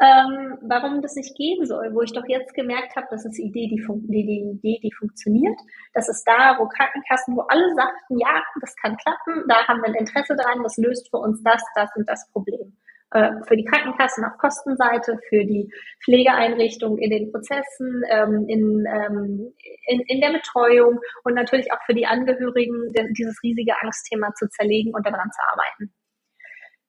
ähm, 0.00 0.58
warum 0.62 1.00
das 1.00 1.14
nicht 1.14 1.36
gehen 1.36 1.64
soll, 1.66 1.94
wo 1.94 2.02
ich 2.02 2.12
doch 2.12 2.26
jetzt 2.26 2.54
gemerkt 2.54 2.96
habe, 2.96 3.06
das 3.10 3.24
ist 3.24 3.38
Idee, 3.38 3.68
die, 3.68 3.82
die, 4.08 4.26
die 4.26 4.40
Idee, 4.58 4.80
die 4.82 4.92
funktioniert. 4.92 5.58
Das 5.94 6.08
ist 6.08 6.24
da, 6.24 6.56
wo 6.58 6.66
Krankenkassen, 6.66 7.36
wo 7.36 7.42
alle 7.42 7.74
sagten, 7.74 8.18
ja, 8.18 8.42
das 8.60 8.74
kann 8.76 8.96
klappen, 8.96 9.44
da 9.48 9.66
haben 9.68 9.80
wir 9.80 9.88
ein 9.88 9.94
Interesse 9.94 10.34
dran, 10.34 10.62
das 10.62 10.76
löst 10.76 11.08
für 11.10 11.18
uns 11.18 11.42
das, 11.42 11.62
das 11.74 11.90
und 11.94 12.08
das 12.08 12.28
Problem. 12.32 12.76
Äh, 13.12 13.44
für 13.46 13.56
die 13.56 13.64
Krankenkassen 13.64 14.24
auf 14.24 14.38
Kostenseite, 14.38 15.18
für 15.28 15.44
die 15.44 15.70
Pflegeeinrichtung 16.02 16.96
in 16.96 17.10
den 17.10 17.30
Prozessen, 17.30 18.02
ähm, 18.08 18.46
in, 18.48 18.84
ähm, 18.88 19.52
in, 19.86 20.00
in 20.08 20.20
der 20.20 20.32
Betreuung 20.32 20.98
und 21.22 21.34
natürlich 21.34 21.70
auch 21.72 21.82
für 21.84 21.94
die 21.94 22.06
Angehörigen 22.06 22.88
dieses 23.16 23.42
riesige 23.42 23.74
Angstthema 23.82 24.32
zu 24.34 24.48
zerlegen 24.48 24.94
und 24.94 25.06
daran 25.06 25.30
zu 25.30 25.42
arbeiten. 25.52 25.94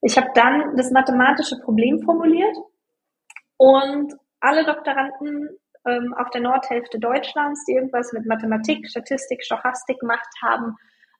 Ich 0.01 0.17
habe 0.17 0.29
dann 0.33 0.75
das 0.77 0.91
mathematische 0.91 1.59
Problem 1.63 2.01
formuliert 2.03 2.55
und 3.57 4.13
alle 4.39 4.65
Doktoranden 4.65 5.49
ähm, 5.85 6.13
auf 6.17 6.29
der 6.29 6.41
Nordhälfte 6.41 6.99
Deutschlands, 6.99 7.63
die 7.65 7.73
irgendwas 7.73 8.13
mit 8.13 8.25
Mathematik, 8.25 8.87
Statistik, 8.89 9.43
Stochastik 9.43 9.99
gemacht 9.99 10.27
haben, 10.41 10.75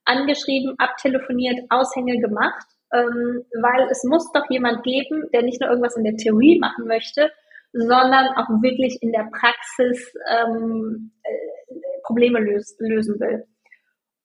angeschrieben, 0.06 0.76
abtelefoniert, 0.78 1.60
Aushänge 1.70 2.20
gemacht, 2.20 2.66
ähm, 2.94 3.44
weil 3.62 3.88
es 3.90 4.04
muss 4.04 4.32
doch 4.34 4.50
jemand 4.50 4.84
geben, 4.84 5.30
der 5.34 5.44
nicht 5.44 5.62
nur 5.62 5.70
irgendwas 5.70 5.96
in 5.96 6.04
der 6.04 6.16
Theorie 6.16 6.60
machen 6.60 6.88
möchte, 6.88 7.32
sondern 7.74 8.28
auch 8.36 8.50
wirklich 8.62 9.00
in 9.02 9.12
der 9.12 9.28
Praxis 9.32 10.14
ähm, 10.30 11.12
äh, 11.24 11.80
Probleme 12.04 12.40
lös 12.40 12.76
lösen 12.80 13.20
will. 13.20 13.46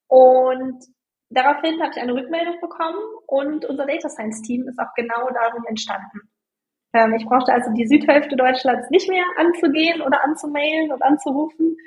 Und 0.07 0.83
daraufhin 1.29 1.81
habe 1.81 1.91
ich 1.95 2.01
eine 2.01 2.13
Rückmeldung 2.13 2.59
bekommen 2.61 2.99
und 3.27 3.65
unser 3.65 3.85
Data 3.85 4.09
Science 4.09 4.41
Team 4.41 4.67
ist 4.67 4.79
auch 4.79 4.93
genau 4.95 5.29
darum 5.33 5.65
entstanden. 5.67 6.29
Ähm, 6.93 7.13
ich 7.13 7.25
brauchte 7.25 7.53
also 7.53 7.71
die 7.73 7.87
Südhälfte 7.87 8.35
Deutschlands 8.35 8.89
nicht 8.89 9.09
mehr 9.09 9.23
anzugehen 9.37 10.01
oder 10.01 10.23
anzumailen 10.23 10.91
und 10.91 11.01
anzurufen. 11.03 11.77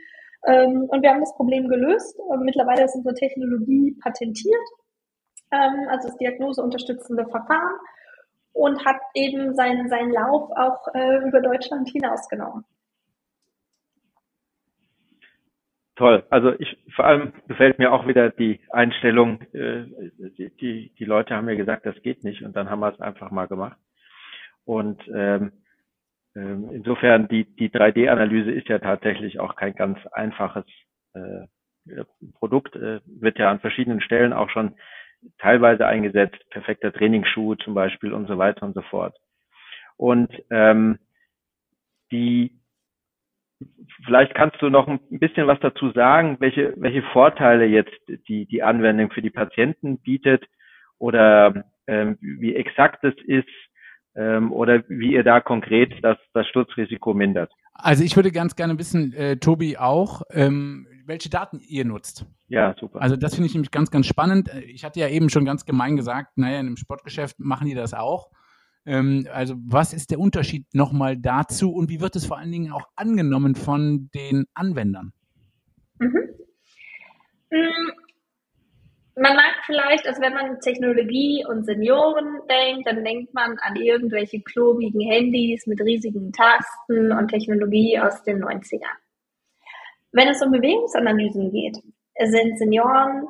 Ähm, 0.47 0.87
und 0.89 1.03
wir 1.03 1.11
haben 1.11 1.21
das 1.21 1.35
Problem 1.37 1.69
gelöst. 1.69 2.19
Ähm, 2.33 2.41
mittlerweile 2.45 2.85
ist 2.85 2.95
unsere 2.97 3.15
Technologie 3.15 3.97
patentiert, 4.03 4.69
ähm, 5.53 5.89
also 5.89 6.09
das 6.09 6.17
diagnoseunterstützende 6.19 7.27
Verfahren 7.27 7.79
und 8.53 8.85
hat 8.85 9.01
eben 9.15 9.55
seinen, 9.55 9.89
seinen 9.89 10.13
Lauf 10.13 10.51
auch 10.57 10.95
äh, 10.95 11.27
über 11.27 11.41
Deutschland 11.41 11.89
hinausgenommen. 11.89 12.65
Toll. 15.97 16.25
Also 16.31 16.53
ich 16.59 16.79
vor 16.95 17.05
allem 17.05 17.33
gefällt 17.49 17.79
mir 17.79 17.93
auch 17.93 18.07
wieder 18.07 18.31
die 18.31 18.61
Einstellung, 18.71 19.43
äh, 19.53 19.85
die, 20.39 20.51
die, 20.57 20.93
die 20.99 21.05
Leute 21.05 21.35
haben 21.35 21.45
mir 21.45 21.57
gesagt, 21.57 21.87
das 21.87 22.01
geht 22.03 22.25
nicht 22.25 22.43
und 22.43 22.57
dann 22.57 22.71
haben 22.71 22.81
wir 22.81 22.93
es 22.93 23.01
einfach 23.01 23.31
mal 23.31 23.47
gemacht. 23.47 23.77
Und 24.65 25.03
ähm, 25.15 25.53
ähm, 26.35 26.71
insofern 26.73 27.29
die, 27.29 27.45
die 27.45 27.71
3D-Analyse 27.71 28.51
ist 28.51 28.69
ja 28.69 28.79
tatsächlich 28.79 29.41
auch 29.41 29.57
kein 29.57 29.75
ganz 29.75 29.99
einfaches 30.13 30.65
äh, 31.15 31.47
Produkt, 32.35 32.77
äh, 32.77 33.01
wird 33.07 33.39
ja 33.39 33.51
an 33.51 33.61
verschiedenen 33.61 34.01
Stellen 34.01 34.33
auch 34.33 34.51
schon 34.51 34.77
teilweise 35.39 35.87
eingesetzt, 35.87 36.39
perfekter 36.51 36.93
Trainingsschuh 36.93 37.57
zum 37.57 37.75
Beispiel 37.75 38.13
und 38.13 38.27
so 38.27 38.39
weiter 38.39 38.65
und 38.65 38.75
so 38.75 38.83
fort. 38.83 39.17
Und 39.97 40.31
ähm, 40.51 40.99
die 42.11 42.59
vielleicht 44.05 44.35
kannst 44.35 44.61
du 44.61 44.69
noch 44.69 44.89
ein 44.89 45.01
bisschen 45.11 45.47
was 45.47 45.61
dazu 45.61 45.91
sagen, 45.93 46.37
welche, 46.41 46.75
welche 46.77 47.03
Vorteile 47.13 47.65
jetzt 47.67 47.97
die, 48.29 48.47
die 48.47 48.63
Anwendung 48.63 49.11
für 49.13 49.23
die 49.23 49.31
Patienten 49.31 49.99
bietet 49.99 50.45
oder 50.99 51.65
ähm, 51.87 52.19
wie 52.21 52.57
exakt 52.57 53.05
es 53.05 53.15
ist 53.25 53.49
ähm, 54.15 54.53
oder 54.53 54.83
wie 54.89 55.13
ihr 55.13 55.25
da 55.25 55.41
konkret 55.41 55.93
das, 56.03 56.19
das 56.35 56.47
Sturzrisiko 56.49 57.15
mindert. 57.15 57.53
Also 57.75 58.05
ich 58.05 58.17
würde 58.17 58.33
ganz 58.33 58.55
gerne 58.55 58.79
wissen, 58.79 59.13
äh, 59.15 59.37
Tobi 59.39 59.79
auch, 59.79 60.23
ähm, 60.31 60.87
welche 61.07 61.31
Daten 61.31 61.61
ihr 61.61 61.85
nutzt. 61.85 62.27
Ja, 62.49 62.75
super. 62.79 63.01
Also 63.01 63.17
das 63.17 63.35
finde 63.35 63.47
ich 63.47 63.55
nämlich 63.55 63.71
ganz, 63.71 63.91
ganz 63.91 64.07
spannend. 64.07 64.51
Ich 64.67 64.85
hatte 64.85 65.01
ja 65.01 65.09
eben 65.09 65.31
schon 65.31 65.45
ganz 65.45 65.65
gemein 65.65 65.97
gesagt, 65.97 66.37
naja, 66.37 66.61
in 66.61 66.67
einem 66.67 66.77
Sportgeschäft 66.77 67.41
machen 67.41 67.67
die 67.67 67.75
das 67.75 67.95
auch. 67.95 68.31
Ähm, 68.85 69.27
also 69.33 69.55
was 69.67 69.93
ist 69.93 70.11
der 70.11 70.19
Unterschied 70.19 70.67
nochmal 70.75 71.17
dazu 71.17 71.73
und 71.73 71.89
wie 71.89 72.01
wird 72.01 72.17
es 72.17 72.27
vor 72.27 72.39
allen 72.39 72.53
Dingen 72.53 72.73
auch 72.73 72.89
angenommen 72.97 73.55
von 73.55 74.11
den 74.15 74.45
Anwendern? 74.55 75.13
Mhm. 75.99 76.29
Mm, 77.51 77.91
man 79.17 79.37
mag 79.37 79.55
vielleicht, 79.67 80.07
also 80.07 80.23
wenn 80.23 80.35
man 80.35 80.61
Technologie 80.61 81.45
und 81.47 81.65
Senioren 81.65 82.41
denkt, 82.49 82.87
dann 82.87 83.05
denkt 83.05 83.35
man 83.35 83.59
an 83.59 83.77
irgendwelche 83.77 84.41
klobigen 84.41 85.01
Handys 85.01 85.67
mit 85.67 85.81
riesigen 85.81 86.33
Tasten 86.33 87.13
und 87.13 87.29
Technologie 87.29 87.99
aus 87.99 88.23
den 88.23 88.43
90ern. 88.43 88.97
Wenn 90.13 90.29
es 90.29 90.43
um 90.43 90.51
Bewegungsanalysen 90.51 91.51
geht, 91.51 91.79
sind 92.19 92.59
Senioren 92.59 93.29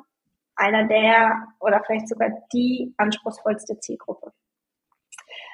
einer 0.56 0.86
der 0.86 1.48
oder 1.60 1.82
vielleicht 1.84 2.08
sogar 2.08 2.30
die 2.52 2.92
anspruchsvollste 2.96 3.78
Zielgruppe. 3.80 4.32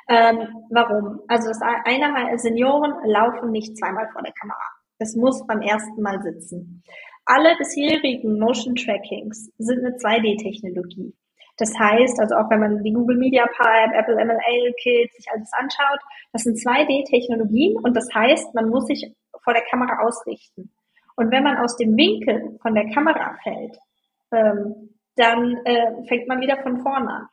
Ähm, 0.09 0.67
warum? 0.71 1.21
Also 1.29 1.49
das 1.49 1.61
eine, 1.85 2.39
Senioren 2.39 2.95
laufen 3.05 3.51
nicht 3.51 3.77
zweimal 3.77 4.09
vor 4.13 4.23
der 4.23 4.33
Kamera. 4.33 4.59
Es 4.99 5.15
muss 5.15 5.47
beim 5.47 5.61
ersten 5.61 6.01
Mal 6.03 6.21
sitzen. 6.23 6.83
Alle 7.31 7.55
bisherigen 7.59 8.39
Motion 8.39 8.75
Trackings 8.75 9.53
sind 9.59 9.85
eine 9.85 9.95
2D-Technologie. 9.97 11.15
Das 11.59 11.79
heißt, 11.79 12.19
also 12.21 12.37
auch 12.37 12.49
wenn 12.49 12.61
man 12.61 12.83
die 12.83 12.93
Google 12.93 13.19
Media 13.19 13.45
Pipe, 13.45 13.95
Apple 13.95 14.15
MLA 14.15 14.73
Kit 14.83 15.13
sich 15.13 15.27
alles 15.31 15.53
anschaut, 15.53 16.01
das 16.33 16.45
sind 16.45 16.57
2D-Technologien 16.57 17.77
und 17.83 17.95
das 17.95 18.09
heißt, 18.15 18.55
man 18.55 18.71
muss 18.71 18.87
sich 18.87 19.13
vor 19.45 19.53
der 19.53 19.63
Kamera 19.71 20.07
ausrichten. 20.07 20.73
Und 21.17 21.31
wenn 21.31 21.43
man 21.43 21.59
aus 21.59 21.77
dem 21.77 21.95
Winkel 21.99 22.57
von 22.63 22.75
der 22.75 22.89
Kamera 22.95 23.37
fällt, 23.43 23.77
ähm, 24.33 24.95
dann 25.17 25.59
äh, 25.67 26.03
fängt 26.09 26.29
man 26.29 26.41
wieder 26.41 26.57
von 26.63 26.81
vorne 26.81 27.13
an. 27.13 27.29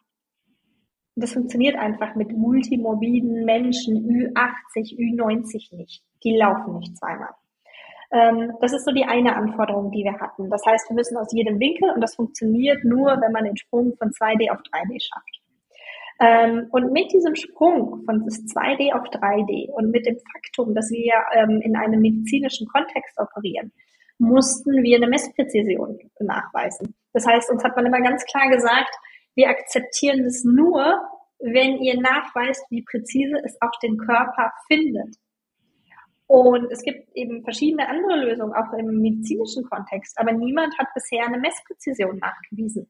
Das 1.15 1.31
funktioniert 1.31 1.77
einfach 1.77 2.15
mit 2.15 2.35
multimorbiden 2.35 3.45
Menschen 3.45 3.95
Ü80, 3.95 4.97
Ü90 4.97 5.77
nicht. 5.77 6.03
Die 6.25 6.35
laufen 6.35 6.79
nicht 6.79 6.97
zweimal. 6.97 7.29
Ähm, 8.12 8.53
das 8.62 8.74
ist 8.74 8.85
so 8.85 8.91
die 8.91 9.05
eine 9.05 9.35
Anforderung, 9.35 9.91
die 9.91 10.03
wir 10.03 10.19
hatten. 10.19 10.50
Das 10.50 10.65
heißt, 10.65 10.89
wir 10.89 10.95
müssen 10.95 11.17
aus 11.17 11.31
jedem 11.33 11.59
Winkel 11.59 11.89
und 11.91 12.01
das 12.01 12.15
funktioniert 12.15 12.83
nur, 12.83 13.19
wenn 13.21 13.31
man 13.31 13.45
den 13.45 13.57
Sprung 13.57 13.95
von 13.97 14.09
2D 14.09 14.51
auf 14.51 14.59
3D 14.59 15.01
schafft. 15.01 15.41
Ähm, 16.19 16.67
und 16.71 16.93
mit 16.93 17.12
diesem 17.12 17.35
Sprung 17.35 18.03
von 18.05 18.24
2D 18.24 18.93
auf 18.93 19.03
3D 19.09 19.69
und 19.71 19.91
mit 19.91 20.05
dem 20.05 20.17
Faktum, 20.33 20.74
dass 20.74 20.89
wir 20.89 21.13
ähm, 21.33 21.62
in 21.62 21.75
einem 21.75 22.00
medizinischen 22.00 22.67
Kontext 22.67 23.19
operieren, 23.19 23.74
mussten 24.17 24.81
wir 24.81 24.95
eine 24.95 25.07
Messpräzision 25.07 26.00
nachweisen. 26.19 26.95
Das 27.12 27.27
heißt, 27.27 27.50
uns 27.51 27.63
hat 27.63 27.75
man 27.75 27.85
immer 27.85 28.01
ganz 28.01 28.24
klar 28.25 28.50
gesagt, 28.50 28.95
wir 29.35 29.50
akzeptieren 29.50 30.24
das 30.24 30.45
nur, 30.45 31.01
wenn 31.39 31.77
ihr 31.77 32.00
nachweist, 32.00 32.65
wie 32.69 32.83
präzise 32.83 33.35
es 33.43 33.62
auch 33.62 33.77
den 33.83 33.97
Körper 33.97 34.51
findet. 34.67 35.17
Und 36.27 36.72
es 36.72 36.82
gibt 36.82 37.15
eben 37.15 37.44
verschiedene 37.44 37.88
andere 37.88 38.17
Lösungen, 38.17 38.53
auch 38.53 38.74
im 38.74 39.01
medizinischen 39.01 39.63
Kontext, 39.63 40.17
aber 40.17 40.32
niemand 40.32 40.77
hat 40.79 40.88
bisher 40.96 41.25
eine 41.25 41.38
Messpräzision 41.38 42.17
nachgewiesen. 42.17 42.88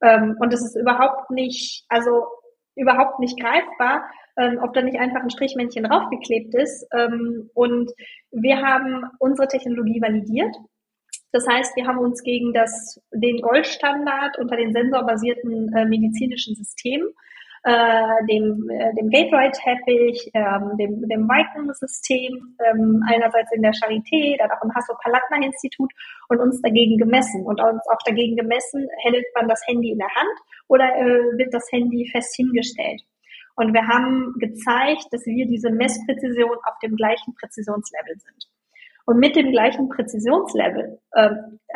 Ähm, 0.00 0.36
und 0.40 0.52
es 0.52 0.62
ist 0.62 0.76
überhaupt 0.76 1.30
nicht, 1.30 1.84
also 1.88 2.26
überhaupt 2.76 3.18
nicht 3.18 3.38
greifbar, 3.38 4.08
ähm, 4.38 4.58
ob 4.62 4.72
da 4.72 4.80
nicht 4.80 4.98
einfach 4.98 5.20
ein 5.20 5.30
Strichmännchen 5.30 5.84
draufgeklebt 5.84 6.54
ist. 6.54 6.86
Ähm, 6.94 7.50
und 7.54 7.90
wir 8.30 8.62
haben 8.62 9.04
unsere 9.18 9.48
Technologie 9.48 10.00
validiert. 10.00 10.54
Das 11.32 11.46
heißt, 11.46 11.76
wir 11.76 11.86
haben 11.86 11.98
uns 11.98 12.22
gegen 12.22 12.54
das, 12.54 13.02
den 13.12 13.42
Goldstandard 13.42 14.38
unter 14.38 14.56
den 14.56 14.72
sensorbasierten 14.72 15.74
äh, 15.74 15.84
medizinischen 15.84 16.54
Systemen 16.54 17.08
äh, 17.64 18.26
dem, 18.30 18.68
äh, 18.70 18.94
dem 18.94 19.10
Gateway-Teppich, 19.10 20.30
ähm, 20.34 20.76
dem, 20.78 21.08
dem 21.08 21.28
Viking-System, 21.28 22.56
ähm, 22.64 23.02
einerseits 23.08 23.52
in 23.52 23.62
der 23.62 23.72
Charité, 23.72 24.36
dann 24.38 24.50
auch 24.50 24.62
im 24.62 24.74
Hasso-Palatner-Institut 24.74 25.92
und 26.28 26.40
uns 26.40 26.60
dagegen 26.62 26.98
gemessen. 26.98 27.44
Und 27.44 27.60
uns 27.60 27.82
auch 27.90 28.02
dagegen 28.04 28.36
gemessen, 28.36 28.88
hält 29.02 29.26
man 29.34 29.48
das 29.48 29.62
Handy 29.66 29.90
in 29.90 29.98
der 29.98 30.14
Hand 30.14 30.38
oder 30.68 30.94
äh, 30.96 31.38
wird 31.38 31.52
das 31.52 31.70
Handy 31.72 32.08
fest 32.10 32.34
hingestellt. 32.36 33.02
Und 33.56 33.74
wir 33.74 33.88
haben 33.88 34.34
gezeigt, 34.38 35.06
dass 35.10 35.26
wir 35.26 35.46
diese 35.46 35.70
Messpräzision 35.70 36.56
auf 36.64 36.78
dem 36.80 36.94
gleichen 36.94 37.34
Präzisionslevel 37.34 38.14
sind. 38.18 38.48
Und 39.04 39.18
mit 39.18 39.34
dem 39.34 39.50
gleichen 39.50 39.88
Präzisionslevel 39.88 41.00
äh, 41.12 41.30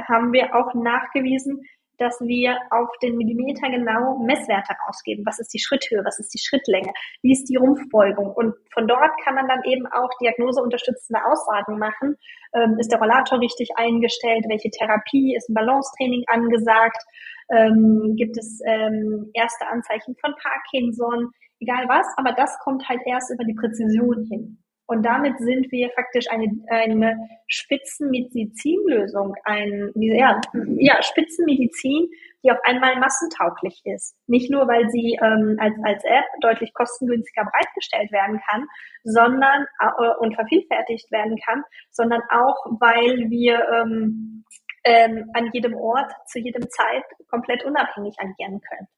haben 0.07 0.33
wir 0.33 0.55
auch 0.55 0.75
nachgewiesen, 0.75 1.63
dass 1.99 2.19
wir 2.21 2.57
auf 2.71 2.89
den 3.03 3.17
Millimeter 3.17 3.71
genau 3.71 4.19
Messwerte 4.19 4.75
rausgeben. 4.87 5.25
Was 5.27 5.39
ist 5.39 5.53
die 5.55 5.61
Schritthöhe? 5.61 6.05
Was 6.05 6.19
ist 6.19 6.33
die 6.35 6.39
Schrittlänge? 6.39 6.93
Wie 7.23 7.33
ist 7.33 7.45
die 7.49 7.57
Rumpfbeugung? 7.57 8.33
Und 8.33 8.55
von 8.73 8.87
dort 8.87 9.13
kann 9.25 9.35
man 9.35 9.49
dann 9.49 9.63
eben 9.65 9.87
auch 9.87 10.11
diagnoseunterstützende 10.21 11.21
Aussagen 11.25 11.79
machen. 11.79 12.17
Ähm, 12.55 12.77
ist 12.79 12.91
der 12.91 12.99
Rollator 12.99 13.41
richtig 13.41 13.71
eingestellt? 13.77 14.45
Welche 14.49 14.71
Therapie? 14.71 15.35
Ist 15.37 15.49
ein 15.49 15.55
Balancetraining 15.55 16.25
angesagt? 16.27 17.03
Ähm, 17.51 18.15
gibt 18.17 18.39
es 18.39 18.61
ähm, 18.67 19.31
erste 19.35 19.67
Anzeichen 19.67 20.17
von 20.21 20.35
Parkinson? 20.41 21.31
Egal 21.61 21.87
was, 21.89 22.07
aber 22.17 22.33
das 22.33 22.59
kommt 22.65 22.89
halt 22.89 23.01
erst 23.07 23.33
über 23.33 23.45
die 23.45 23.55
Präzision 23.55 24.27
hin. 24.31 24.62
Und 24.93 25.05
damit 25.05 25.39
sind 25.39 25.73
wir 25.73 25.89
faktisch 25.95 26.27
eine, 26.31 26.49
eine 26.69 27.17
Spitzenmedizinlösung, 27.49 29.35
ein, 29.45 29.91
ja, 29.95 30.39
ja, 30.77 31.03
Spitzenmedizin, 31.03 32.11
die 32.45 32.51
auf 32.51 32.59
einmal 32.65 32.99
massentauglich 32.99 33.81
ist. 33.85 34.15
Nicht 34.27 34.51
nur, 34.51 34.69
weil 34.69 34.91
sie 34.91 35.19
ähm, 35.23 35.57
als, 35.59 35.75
als 35.83 36.05
App 36.05 36.27
deutlich 36.43 36.75
kostengünstiger 36.75 37.47
bereitgestellt 37.47 38.13
werden 38.13 38.39
kann, 38.51 38.67
sondern 39.03 39.65
äh, 39.81 40.15
und 40.21 40.35
vervielfältigt 40.35 41.11
werden 41.11 41.39
kann, 41.43 41.63
sondern 41.91 42.21
auch, 42.29 42.57
weil 42.79 43.31
wir 43.31 43.67
ähm, 43.73 44.45
ähm, 44.85 45.31
an 45.33 45.49
jedem 45.55 45.75
Ort 45.75 46.13
zu 46.27 46.39
jedem 46.39 46.69
Zeit 46.69 47.05
komplett 47.31 47.65
unabhängig 47.65 48.17
agieren 48.19 48.61
können. 48.61 48.89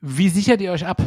Wie 0.00 0.30
sichert 0.30 0.62
ihr 0.62 0.72
euch 0.72 0.86
ab? 0.86 1.02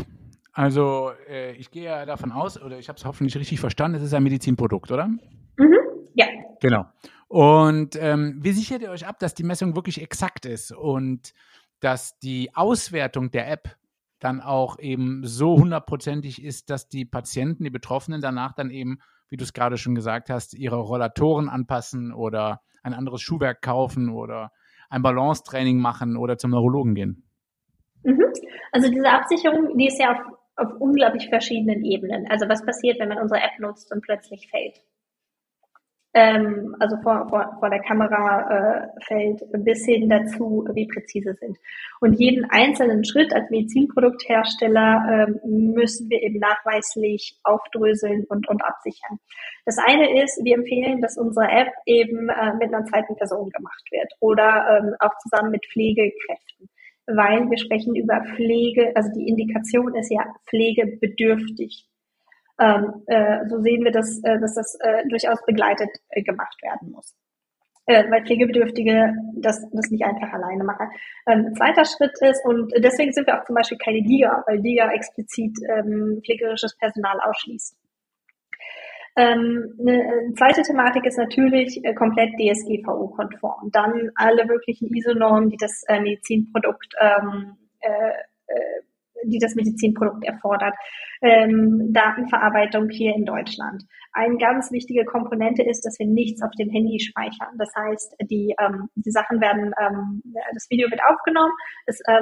Also 0.58 1.12
äh, 1.30 1.52
ich 1.52 1.70
gehe 1.70 1.84
ja 1.84 2.08
davon 2.08 2.32
aus, 2.32 2.60
oder 2.60 2.80
ich 2.80 2.90
habe 2.90 2.98
es 2.98 3.06
hoffentlich 3.06 3.38
richtig 3.38 3.60
verstanden, 3.60 3.98
es 3.98 4.04
ist 4.04 4.16
ein 4.16 4.24
Medizinprodukt, 4.24 4.92
oder? 4.92 5.06
Mhm. 5.06 5.78
Ja. 6.16 6.26
Genau. 6.60 6.88
Und 7.28 7.96
ähm, 7.96 8.40
wie 8.42 8.54
sichert 8.54 8.82
ihr 8.82 8.90
euch 8.90 9.06
ab, 9.06 9.20
dass 9.20 9.36
die 9.36 9.44
Messung 9.44 9.76
wirklich 9.76 10.02
exakt 10.02 10.48
ist 10.48 10.72
und 10.72 11.36
dass 11.80 12.18
die 12.18 12.56
Auswertung 12.56 13.30
der 13.30 13.52
App 13.52 13.76
dann 14.18 14.42
auch 14.42 14.80
eben 14.80 15.22
so 15.28 15.58
hundertprozentig 15.58 16.44
ist, 16.44 16.72
dass 16.72 16.90
die 16.90 17.06
Patienten, 17.06 17.64
die 17.64 17.70
Betroffenen 17.70 18.20
danach 18.20 18.54
dann 18.54 18.72
eben, 18.72 18.98
wie 19.30 19.38
du 19.38 19.44
es 19.44 19.54
gerade 19.54 19.78
schon 19.78 19.94
gesagt 19.94 20.32
hast, 20.32 20.56
ihre 20.56 20.78
Rollatoren 20.78 21.50
anpassen 21.50 22.12
oder 22.12 22.62
ein 22.82 22.96
anderes 22.96 23.22
Schuhwerk 23.22 23.62
kaufen 23.62 24.10
oder 24.10 24.52
ein 24.90 25.04
Balancetraining 25.04 25.78
machen 25.78 26.18
oder 26.18 26.40
zum 26.40 26.50
Neurologen 26.50 26.96
gehen? 26.96 27.30
Mhm. 28.02 28.24
Also 28.72 28.90
diese 28.90 29.08
Absicherung, 29.08 29.78
die 29.78 29.86
ist 29.86 30.00
ja 30.00 30.14
auf 30.14 30.38
auf 30.58 30.74
unglaublich 30.80 31.30
verschiedenen 31.30 31.86
Ebenen. 31.86 32.28
Also 32.30 32.50
was 32.50 32.66
passiert, 32.66 33.00
wenn 33.00 33.10
man 33.10 33.20
unsere 33.20 33.42
App 33.42 33.60
nutzt 33.60 33.92
und 33.92 34.02
plötzlich 34.02 34.50
fällt? 34.50 34.82
Ähm, 36.14 36.76
also 36.80 36.98
vor, 37.04 37.28
vor, 37.30 37.58
vor 37.60 37.70
der 37.70 37.82
Kamera 37.82 38.50
äh, 38.50 38.88
fällt 39.06 39.44
bis 39.64 39.86
hin 39.86 40.10
dazu, 40.10 40.66
wie 40.74 40.88
präzise 40.88 41.36
sind. 41.36 41.58
Und 42.00 42.14
jeden 42.14 42.50
einzelnen 42.50 43.06
Schritt 43.06 43.32
als 43.34 43.50
Medizinprodukthersteller 43.52 45.28
äh, 45.28 45.48
müssen 45.48 46.10
wir 46.10 46.24
eben 46.24 46.40
nachweislich 46.40 47.40
aufdröseln 47.44 48.26
und, 48.30 48.50
und 48.50 48.64
absichern. 48.64 49.20
Das 49.66 49.78
eine 49.78 50.24
ist, 50.24 50.44
wir 50.44 50.56
empfehlen, 50.56 51.02
dass 51.02 51.18
unsere 51.18 51.50
App 51.50 51.70
eben 51.86 52.30
äh, 52.30 52.54
mit 52.56 52.74
einer 52.74 52.86
zweiten 52.86 53.16
Person 53.16 53.52
gemacht 53.52 53.84
wird 53.92 54.12
oder 54.20 54.80
ähm, 54.80 54.96
auch 55.00 55.16
zusammen 55.20 55.52
mit 55.52 55.68
Pflegekräften 55.68 56.70
weil 57.08 57.50
wir 57.50 57.58
sprechen 57.58 57.96
über 57.96 58.24
Pflege, 58.36 58.92
also 58.96 59.10
die 59.14 59.28
Indikation 59.28 59.96
ist 59.96 60.12
ja 60.12 60.26
pflegebedürftig. 60.50 61.88
Ähm, 62.60 63.04
äh, 63.08 63.48
so 63.48 63.60
sehen 63.62 63.84
wir, 63.84 63.92
dass, 63.92 64.22
äh, 64.24 64.40
dass 64.40 64.56
das 64.56 64.78
äh, 64.82 65.08
durchaus 65.10 65.44
begleitet 65.46 65.90
äh, 66.10 66.24
gemacht 66.24 66.58
werden 66.64 66.92
muss. 66.92 67.16
äh, 67.88 68.04
weil 68.12 68.24
Pflegebedürftige 68.26 69.14
das, 69.36 69.66
das 69.72 69.90
nicht 69.90 70.04
einfach 70.04 70.32
alleine 70.34 70.64
machen. 70.64 70.90
Ähm, 71.26 71.54
zweiter 71.56 71.86
Schritt 71.86 72.12
ist, 72.22 72.46
und 72.46 72.72
deswegen 72.78 73.14
sind 73.14 73.28
wir 73.28 73.40
auch 73.40 73.46
zum 73.46 73.56
Beispiel 73.56 73.78
keine 73.78 74.00
Liga, 74.00 74.44
weil 74.46 74.60
Liga 74.60 74.92
explizit 74.92 75.58
ähm, 75.70 76.22
pflegerisches 76.24 76.78
Personal 76.78 77.20
ausschließt. 77.22 77.77
Ähm, 79.18 79.74
eine 79.80 80.34
zweite 80.38 80.62
Thematik 80.62 81.06
ist 81.06 81.18
natürlich 81.18 81.84
äh, 81.84 81.94
komplett 81.96 82.34
DSGVO-konform. 82.40 83.72
Dann 83.72 84.12
alle 84.16 84.46
möglichen 84.46 84.88
ISO-Normen, 84.96 85.50
die 85.50 85.58
das 85.58 85.84
äh, 85.88 86.00
Medizinprodukt 86.00 86.94
ähm, 87.02 87.58
äh, 87.80 88.12
äh, 88.48 88.82
die 89.24 89.40
das 89.40 89.56
Medizinprodukt 89.56 90.24
erfordert. 90.26 90.76
Ähm, 91.24 91.90
Datenverarbeitung 91.92 92.88
hier 92.90 93.16
in 93.16 93.26
Deutschland. 93.26 93.84
Eine 94.14 94.38
ganz 94.38 94.72
wichtige 94.72 95.06
Komponente 95.06 95.64
ist, 95.64 95.82
dass 95.82 95.98
wir 95.98 96.06
nichts 96.06 96.44
auf 96.44 96.52
dem 96.60 96.70
Handy 96.70 97.00
speichern. 97.00 97.58
Das 97.58 97.70
heißt, 97.76 98.16
die, 98.30 98.54
ähm, 98.62 98.90
die 98.94 99.10
Sachen 99.12 99.42
werden, 99.42 99.74
ähm, 99.82 100.22
das 100.54 100.68
Video 100.70 100.88
wird 100.92 101.02
aufgenommen 101.10 101.52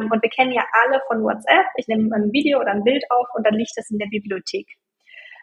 und 0.09 0.23
wir 0.23 0.29
kennen 0.29 0.53
ja 0.53 0.63
alle 0.83 1.01
von 1.07 1.21
WhatsApp. 1.21 1.65
Ich 1.75 1.87
nehme 1.87 2.15
ein 2.15 2.31
Video 2.31 2.59
oder 2.59 2.71
ein 2.71 2.83
Bild 2.83 3.03
auf 3.09 3.27
und 3.35 3.45
dann 3.45 3.55
liegt 3.55 3.73
das 3.75 3.91
in 3.91 3.97
der 3.97 4.07
Bibliothek 4.07 4.65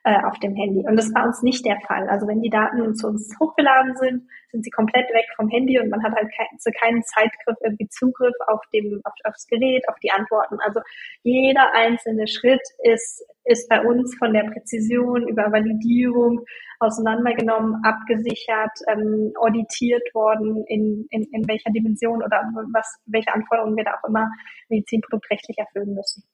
äh, 0.04 0.20
auf 0.24 0.38
dem 0.40 0.54
Handy. 0.54 0.84
Und 0.86 0.96
das 0.96 1.12
bei 1.12 1.22
uns 1.22 1.42
nicht 1.42 1.64
der 1.64 1.80
Fall. 1.86 2.08
Also 2.08 2.26
wenn 2.26 2.42
die 2.42 2.50
Daten 2.50 2.94
zu 2.94 3.06
uns 3.06 3.32
hochgeladen 3.38 3.96
sind, 3.96 4.26
sind 4.50 4.64
sie 4.64 4.70
komplett 4.70 5.08
weg 5.10 5.26
vom 5.36 5.48
Handy 5.48 5.78
und 5.78 5.90
man 5.90 6.02
hat 6.02 6.12
halt 6.14 6.28
kein, 6.36 6.58
zu 6.58 6.70
keinem 6.72 7.02
Zeitgriff 7.02 7.56
irgendwie 7.62 7.88
Zugriff 7.88 8.34
auf 8.48 8.60
dem, 8.72 9.00
auf, 9.04 9.12
aufs 9.24 9.46
Gerät, 9.46 9.88
auf 9.88 9.98
die 10.02 10.10
Antworten. 10.10 10.58
Also 10.64 10.80
jeder 11.22 11.72
einzelne 11.74 12.26
Schritt 12.26 12.62
ist, 12.82 13.24
ist 13.44 13.68
bei 13.68 13.80
uns 13.80 14.14
von 14.18 14.32
der 14.32 14.44
Präzision 14.44 15.26
über 15.28 15.50
Validierung 15.52 16.44
auseinandergenommen, 16.80 17.80
abgesichert, 17.84 18.76
ähm, 18.88 19.32
auditiert 19.38 20.02
worden, 20.14 20.64
in, 20.66 21.06
in, 21.10 21.22
in 21.32 21.46
welcher 21.48 21.70
Dimension 21.70 22.22
oder 22.22 22.42
was, 22.72 22.98
welche 23.06 23.32
Anforderungen 23.32 23.76
wir 23.76 23.84
da 23.84 23.94
auch 23.94 24.08
immer 24.08 24.28
medizinproduktrechtlich 24.68 25.58
erfüllen 25.58 25.94
müssen. 25.94 26.24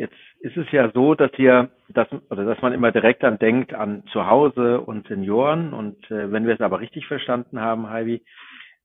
Jetzt 0.00 0.16
ist 0.38 0.56
es 0.56 0.72
ja 0.72 0.90
so, 0.94 1.14
dass 1.14 1.30
ihr, 1.36 1.68
dass, 1.90 2.08
oder 2.30 2.46
dass 2.46 2.62
man 2.62 2.72
immer 2.72 2.90
direkt 2.90 3.22
dann 3.22 3.38
denkt 3.38 3.74
an 3.74 4.02
zu 4.12 4.26
Hause 4.26 4.80
und 4.80 5.06
Senioren. 5.08 5.74
Und 5.74 6.10
äh, 6.10 6.32
wenn 6.32 6.46
wir 6.46 6.54
es 6.54 6.62
aber 6.62 6.80
richtig 6.80 7.06
verstanden 7.06 7.60
haben, 7.60 7.90
Heidi, 7.90 8.24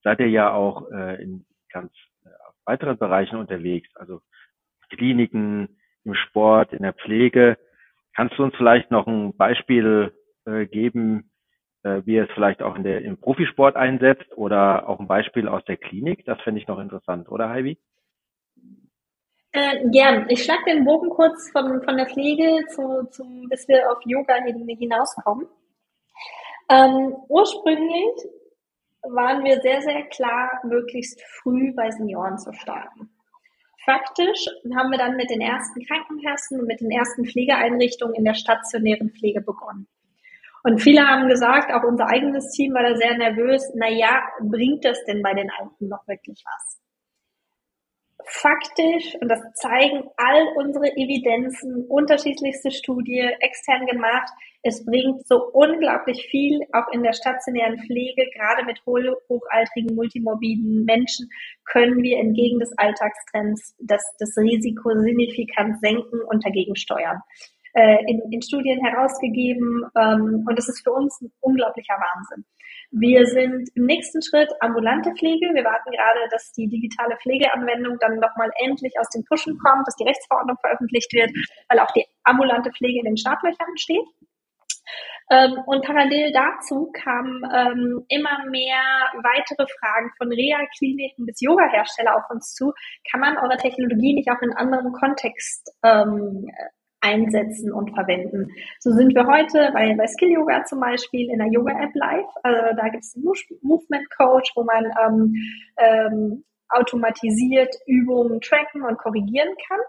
seid 0.03 0.19
ihr 0.19 0.27
ja 0.27 0.51
auch 0.51 0.91
äh, 0.91 1.23
in 1.23 1.45
ganz 1.71 1.93
äh, 2.25 2.29
weiteren 2.65 2.97
Bereichen 2.97 3.37
unterwegs, 3.37 3.87
also 3.95 4.19
Kliniken, 4.89 5.79
im 6.03 6.15
Sport, 6.15 6.73
in 6.73 6.83
der 6.83 6.91
Pflege. 6.91 7.57
Kannst 8.13 8.37
du 8.37 8.43
uns 8.43 8.55
vielleicht 8.57 8.91
noch 8.91 9.07
ein 9.07 9.37
Beispiel 9.37 10.11
äh, 10.45 10.65
geben, 10.65 11.31
äh, 11.83 12.01
wie 12.03 12.15
ihr 12.15 12.25
es 12.25 12.31
vielleicht 12.33 12.61
auch 12.61 12.75
in 12.75 12.83
der, 12.83 13.03
im 13.03 13.21
Profisport 13.21 13.77
einsetzt 13.77 14.35
oder 14.35 14.89
auch 14.89 14.99
ein 14.99 15.07
Beispiel 15.07 15.47
aus 15.47 15.63
der 15.63 15.77
Klinik? 15.77 16.25
Das 16.25 16.41
fände 16.41 16.59
ich 16.59 16.67
noch 16.67 16.79
interessant, 16.79 17.29
oder 17.29 17.47
Heidi? 17.47 17.79
Äh, 19.55 19.87
gern. 19.89 20.25
Ich 20.27 20.43
schlage 20.43 20.65
den 20.65 20.83
Bogen 20.83 21.09
kurz 21.09 21.49
von, 21.51 21.81
von 21.81 21.95
der 21.95 22.07
Pflege 22.07 22.65
zu, 22.67 23.07
zu, 23.09 23.23
bis 23.49 23.65
wir 23.69 23.89
auf 23.89 23.99
Yoga 24.03 24.35
hin, 24.43 24.67
hinauskommen. 24.67 25.47
Ähm, 26.69 27.15
ursprünglich 27.29 28.15
waren 29.03 29.45
wir 29.45 29.61
sehr, 29.61 29.81
sehr 29.81 30.03
klar, 30.07 30.59
möglichst 30.65 31.21
früh 31.41 31.71
bei 31.73 31.89
Senioren 31.89 32.37
zu 32.37 32.51
starten. 32.51 33.09
Faktisch 33.85 34.45
haben 34.75 34.91
wir 34.91 34.97
dann 34.97 35.15
mit 35.15 35.29
den 35.29 35.39
ersten 35.39 35.85
Krankenkassen 35.85 36.59
und 36.59 36.67
mit 36.67 36.81
den 36.81 36.91
ersten 36.91 37.23
Pflegeeinrichtungen 37.23 38.15
in 38.15 38.25
der 38.25 38.33
stationären 38.33 39.11
Pflege 39.11 39.39
begonnen. 39.39 39.87
Und 40.63 40.81
viele 40.81 41.07
haben 41.07 41.29
gesagt, 41.29 41.71
auch 41.71 41.83
unser 41.83 42.07
eigenes 42.07 42.49
Team 42.51 42.73
war 42.73 42.83
da 42.83 42.97
sehr 42.97 43.17
nervös, 43.17 43.71
na 43.73 43.87
ja, 43.87 44.21
bringt 44.41 44.83
das 44.83 45.01
denn 45.05 45.21
bei 45.21 45.33
den 45.33 45.49
Alten 45.49 45.87
noch 45.87 46.05
wirklich 46.09 46.43
was? 46.43 46.84
Faktisch, 48.27 49.15
und 49.21 49.29
das 49.29 49.39
zeigen 49.55 50.03
all 50.17 50.47
unsere 50.55 50.87
Evidenzen, 50.95 51.85
unterschiedlichste 51.87 52.71
Studie, 52.71 53.29
extern 53.39 53.85
gemacht, 53.85 54.29
es 54.63 54.83
bringt 54.83 55.27
so 55.27 55.51
unglaublich 55.53 56.25
viel, 56.31 56.59
auch 56.73 56.91
in 56.91 57.03
der 57.03 57.13
stationären 57.13 57.77
Pflege, 57.85 58.27
gerade 58.35 58.65
mit 58.65 58.81
hochaltrigen, 58.85 59.95
multimorbiden 59.95 60.85
Menschen, 60.85 61.29
können 61.65 62.01
wir 62.01 62.17
entgegen 62.17 62.59
des 62.59 62.75
Alltagstrends 62.77 63.75
das, 63.79 64.01
das 64.17 64.35
Risiko 64.37 64.89
signifikant 64.99 65.79
senken 65.81 66.19
und 66.29 66.43
dagegen 66.43 66.75
steuern. 66.75 67.21
Äh, 67.73 67.97
in, 68.07 68.21
in 68.31 68.41
Studien 68.41 68.79
herausgegeben 68.83 69.83
ähm, 69.99 70.45
und 70.47 70.57
das 70.57 70.69
ist 70.69 70.81
für 70.81 70.93
uns 70.93 71.19
ein 71.21 71.31
unglaublicher 71.41 71.95
Wahnsinn. 71.95 72.45
Wir 72.97 73.27
sind 73.27 73.67
im 73.75 73.87
nächsten 73.87 74.21
Schritt 74.21 74.49
ambulante 74.61 75.11
Pflege. 75.11 75.51
Wir 75.53 75.65
warten 75.65 75.91
gerade, 75.91 76.29
dass 76.31 76.53
die 76.53 76.69
digitale 76.69 77.17
Pflegeanwendung 77.17 77.97
dann 77.99 78.19
nochmal 78.19 78.49
endlich 78.63 78.93
aus 78.97 79.09
den 79.09 79.25
Pushen 79.25 79.57
kommt, 79.59 79.85
dass 79.85 79.97
die 79.97 80.07
Rechtsverordnung 80.07 80.55
veröffentlicht 80.61 81.11
wird, 81.11 81.29
weil 81.67 81.79
auch 81.79 81.91
die 81.91 82.05
ambulante 82.23 82.71
Pflege 82.71 82.99
in 82.99 83.05
den 83.05 83.17
Startlöchern 83.17 83.75
steht. 83.75 84.07
Ähm, 85.29 85.59
und 85.65 85.83
parallel 85.83 86.31
dazu 86.31 86.89
kamen 86.93 87.43
ähm, 87.51 88.05
immer 88.07 88.45
mehr 88.49 88.79
weitere 89.27 89.65
Fragen 89.79 90.11
von 90.17 90.31
Reha-Kliniken 90.31 91.25
bis 91.25 91.41
Yoga-Hersteller 91.41 92.15
auf 92.15 92.29
uns 92.29 92.53
zu. 92.53 92.71
Kann 93.11 93.19
man 93.19 93.37
eure 93.37 93.57
Technologie 93.57 94.13
nicht 94.13 94.29
auch 94.29 94.41
in 94.41 94.53
anderem 94.53 94.93
Kontext 94.93 95.69
ähm, 95.83 96.47
einsetzen 97.01 97.71
und 97.71 97.93
verwenden. 97.93 98.47
So 98.79 98.91
sind 98.91 99.13
wir 99.13 99.27
heute 99.27 99.71
bei, 99.73 99.93
bei 99.95 100.07
Skill 100.07 100.31
Yoga 100.31 100.63
zum 100.65 100.79
Beispiel 100.79 101.29
in 101.29 101.37
der 101.37 101.47
Yoga 101.47 101.71
App 101.83 101.93
Live. 101.93 102.29
Also 102.43 102.75
da 102.75 102.89
gibt 102.89 103.03
es 103.03 103.15
einen 103.15 103.25
Movement 103.61 104.09
Coach, 104.17 104.51
wo 104.55 104.63
man 104.63 104.85
ähm, 105.05 105.35
ähm, 105.77 106.43
automatisiert 106.69 107.75
Übungen 107.85 108.41
tracken 108.41 108.83
und 108.83 108.97
korrigieren 108.97 109.53
kann. 109.67 109.79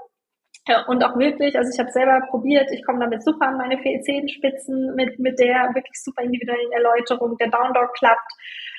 Und 0.88 1.04
auch 1.04 1.16
wirklich, 1.16 1.56
also 1.56 1.70
ich 1.72 1.78
habe 1.78 1.92
selber 1.92 2.20
probiert, 2.28 2.68
ich 2.72 2.84
komme 2.84 2.98
damit 2.98 3.22
super 3.22 3.48
an 3.48 3.56
meine 3.56 3.80
Zehenspitzen 3.80 4.96
mit, 4.96 5.16
mit 5.20 5.38
der 5.38 5.70
wirklich 5.74 6.02
super 6.02 6.22
individuellen 6.22 6.72
Erläuterung. 6.72 7.36
Der 7.38 7.50
Down 7.50 7.72
Dog 7.72 7.94
klappt 7.94 8.32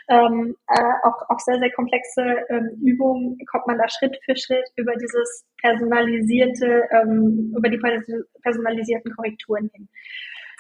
ähm, 0.10 0.56
äh, 0.68 0.94
auch, 1.04 1.30
auch 1.30 1.40
sehr, 1.40 1.60
sehr 1.60 1.72
komplexe 1.72 2.22
ähm, 2.50 2.70
Übungen 2.82 3.38
kommt 3.52 3.68
man 3.68 3.78
da 3.78 3.88
Schritt 3.90 4.18
für 4.26 4.36
Schritt 4.36 4.66
über 4.76 4.94
dieses 4.96 5.46
personalisierte, 5.62 6.88
ähm, 6.92 7.54
über 7.58 7.70
die 7.70 7.80
personalisierten 8.42 9.14
Korrekturen 9.16 9.70
hin. 9.74 9.90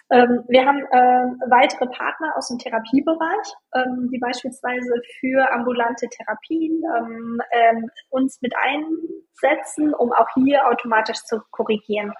Ähm, 0.10 0.44
wir 0.48 0.66
haben 0.66 0.80
äh, 0.80 1.50
weitere 1.50 1.86
Partner 1.88 2.34
aus 2.38 2.48
dem 2.48 2.58
Therapiebereich, 2.58 3.48
ähm, 3.76 4.10
die 4.12 4.20
beispielsweise 4.20 5.02
für 5.20 5.52
ambulante 5.52 6.08
Therapien 6.08 6.82
ähm, 6.98 7.42
ähm, 7.52 7.90
uns 8.10 8.42
mit 8.42 8.54
einsetzen, 8.56 9.94
um 9.94 10.14
auch 10.14 10.28
hier 10.36 10.66
automatisch 10.66 11.18
zu 11.26 11.42
korrigieren. 11.52 12.14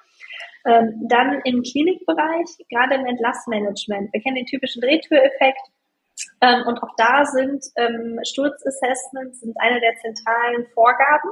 Ähm, 0.66 1.08
dann 1.08 1.40
im 1.46 1.64
Klinikbereich, 1.64 2.50
gerade 2.70 2.96
im 2.96 3.06
Entlassmanagement. 3.06 4.12
Wir 4.12 4.22
kennen 4.22 4.36
den 4.36 4.46
typischen 4.48 4.82
Drehtüreffekt. 4.82 5.62
Ähm, 6.42 6.64
und 6.68 6.82
auch 6.84 6.94
da 6.98 7.26
sind 7.26 7.66
ähm, 7.76 8.20
Sturzassessments 8.24 9.42
sind 9.42 9.56
eine 9.60 9.80
der 9.80 9.96
zentralen 9.96 10.68
Vorgaben. 10.74 11.32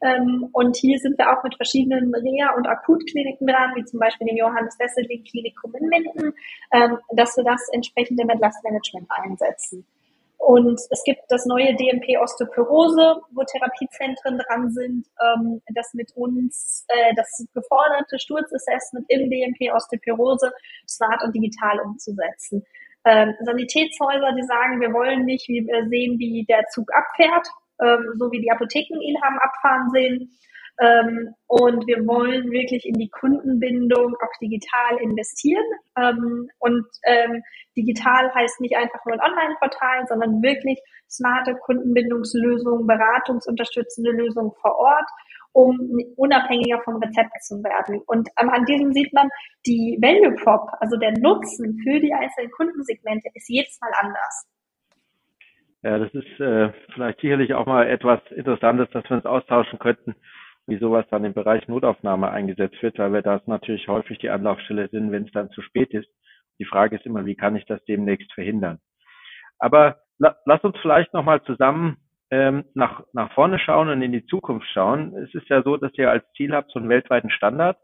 Ähm, 0.00 0.48
und 0.52 0.76
hier 0.76 0.98
sind 0.98 1.18
wir 1.18 1.32
auch 1.32 1.42
mit 1.42 1.56
verschiedenen 1.56 2.14
Reha- 2.14 2.54
und 2.56 2.68
Akutkliniken 2.68 3.48
dran, 3.48 3.72
wie 3.74 3.84
zum 3.84 3.98
Beispiel 3.98 4.28
dem 4.28 4.36
Johannes 4.36 4.78
Wesseling 4.78 5.24
Klinikum 5.24 5.74
in 5.74 5.88
Minden, 5.88 6.34
ähm, 6.72 6.98
dass 7.12 7.36
wir 7.36 7.44
das 7.44 7.66
entsprechend 7.72 8.20
im 8.20 8.28
Entlastmanagement 8.28 9.08
einsetzen. 9.10 9.84
Und 10.36 10.80
es 10.90 11.02
gibt 11.02 11.22
das 11.30 11.46
neue 11.46 11.74
DMP 11.74 12.16
Osteoporose, 12.22 13.20
wo 13.32 13.42
Therapiezentren 13.42 14.38
dran 14.38 14.70
sind, 14.70 15.06
ähm, 15.20 15.60
das 15.74 15.92
mit 15.94 16.12
uns 16.14 16.86
äh, 16.86 17.12
das 17.16 17.44
geforderte 17.52 18.20
Sturzassessment 18.20 19.04
im 19.08 19.28
DMP 19.28 19.74
Osteoporose 19.74 20.52
smart 20.86 21.24
und 21.24 21.34
digital 21.34 21.80
umzusetzen 21.80 22.64
ähm, 23.04 23.34
Sanitätshäuser, 23.40 24.32
die 24.36 24.44
sagen, 24.44 24.80
wir 24.80 24.92
wollen 24.92 25.24
nicht 25.24 25.48
wie 25.48 25.66
wir 25.66 25.88
sehen, 25.88 26.18
wie 26.18 26.44
der 26.48 26.66
Zug 26.66 26.88
abfährt, 26.94 27.46
ähm, 27.80 28.14
so 28.18 28.30
wie 28.32 28.40
die 28.40 28.50
Apotheken 28.50 29.00
ihn 29.00 29.20
haben 29.22 29.38
abfahren 29.38 29.90
sehen. 29.90 30.30
Ähm, 30.80 31.34
und 31.48 31.86
wir 31.88 32.06
wollen 32.06 32.52
wirklich 32.52 32.86
in 32.86 32.94
die 32.94 33.10
Kundenbindung 33.10 34.14
auch 34.14 34.38
digital 34.40 34.98
investieren. 35.00 35.64
Ähm, 35.96 36.48
und 36.58 36.86
ähm, 37.04 37.42
digital 37.76 38.32
heißt 38.34 38.60
nicht 38.60 38.76
einfach 38.76 39.04
nur 39.04 39.14
ein 39.14 39.30
Online-Portal, 39.30 40.06
sondern 40.06 40.42
wirklich 40.42 40.78
smarte 41.08 41.54
Kundenbindungslösungen, 41.56 42.86
beratungsunterstützende 42.86 44.10
Lösungen 44.12 44.52
vor 44.60 44.76
Ort 44.76 45.10
um 45.52 45.76
unabhängiger 46.16 46.80
vom 46.84 46.96
Rezept 46.96 47.42
zu 47.42 47.62
werden. 47.62 48.00
Und 48.06 48.28
an 48.36 48.64
diesem 48.66 48.92
sieht 48.92 49.12
man, 49.12 49.28
die 49.66 49.98
Value 50.00 50.34
Prop, 50.36 50.70
also 50.80 50.96
der 50.96 51.12
Nutzen 51.12 51.78
für 51.82 52.00
die 52.00 52.12
einzelnen 52.12 52.50
Kundensegmente, 52.52 53.28
ist 53.34 53.48
jedes 53.48 53.78
Mal 53.80 53.90
anders. 54.00 54.46
Ja, 55.82 55.98
das 55.98 56.12
ist 56.12 56.40
äh, 56.40 56.72
vielleicht 56.92 57.20
sicherlich 57.20 57.54
auch 57.54 57.66
mal 57.66 57.86
etwas 57.86 58.20
Interessantes, 58.32 58.90
dass 58.90 59.04
wir 59.08 59.16
uns 59.16 59.26
austauschen 59.26 59.78
könnten, 59.78 60.16
wie 60.66 60.78
sowas 60.78 61.06
dann 61.10 61.24
im 61.24 61.34
Bereich 61.34 61.68
Notaufnahme 61.68 62.30
eingesetzt 62.30 62.82
wird, 62.82 62.98
weil 62.98 63.12
wir 63.12 63.22
da 63.22 63.40
natürlich 63.46 63.86
häufig 63.86 64.18
die 64.18 64.30
Anlaufstelle 64.30 64.88
sind, 64.88 65.12
wenn 65.12 65.24
es 65.24 65.32
dann 65.32 65.50
zu 65.50 65.62
spät 65.62 65.94
ist 65.94 66.08
Die 66.58 66.64
Frage 66.64 66.96
ist 66.96 67.06
immer, 67.06 67.26
wie 67.26 67.36
kann 67.36 67.54
ich 67.54 67.64
das 67.66 67.82
demnächst 67.84 68.32
verhindern? 68.32 68.80
Aber 69.60 70.00
la 70.18 70.36
lass 70.44 70.62
uns 70.64 70.76
vielleicht 70.82 71.14
nochmal 71.14 71.42
zusammen 71.44 71.96
ähm, 72.30 72.64
nach, 72.74 73.04
nach 73.12 73.32
vorne 73.32 73.58
schauen 73.58 73.88
und 73.88 74.02
in 74.02 74.12
die 74.12 74.26
Zukunft 74.26 74.68
schauen. 74.72 75.16
Es 75.16 75.34
ist 75.34 75.48
ja 75.48 75.62
so, 75.62 75.76
dass 75.76 75.92
ihr 75.94 76.10
als 76.10 76.24
Ziel 76.36 76.52
habt, 76.52 76.70
so 76.70 76.78
einen 76.78 76.88
weltweiten 76.88 77.30
Standard 77.30 77.78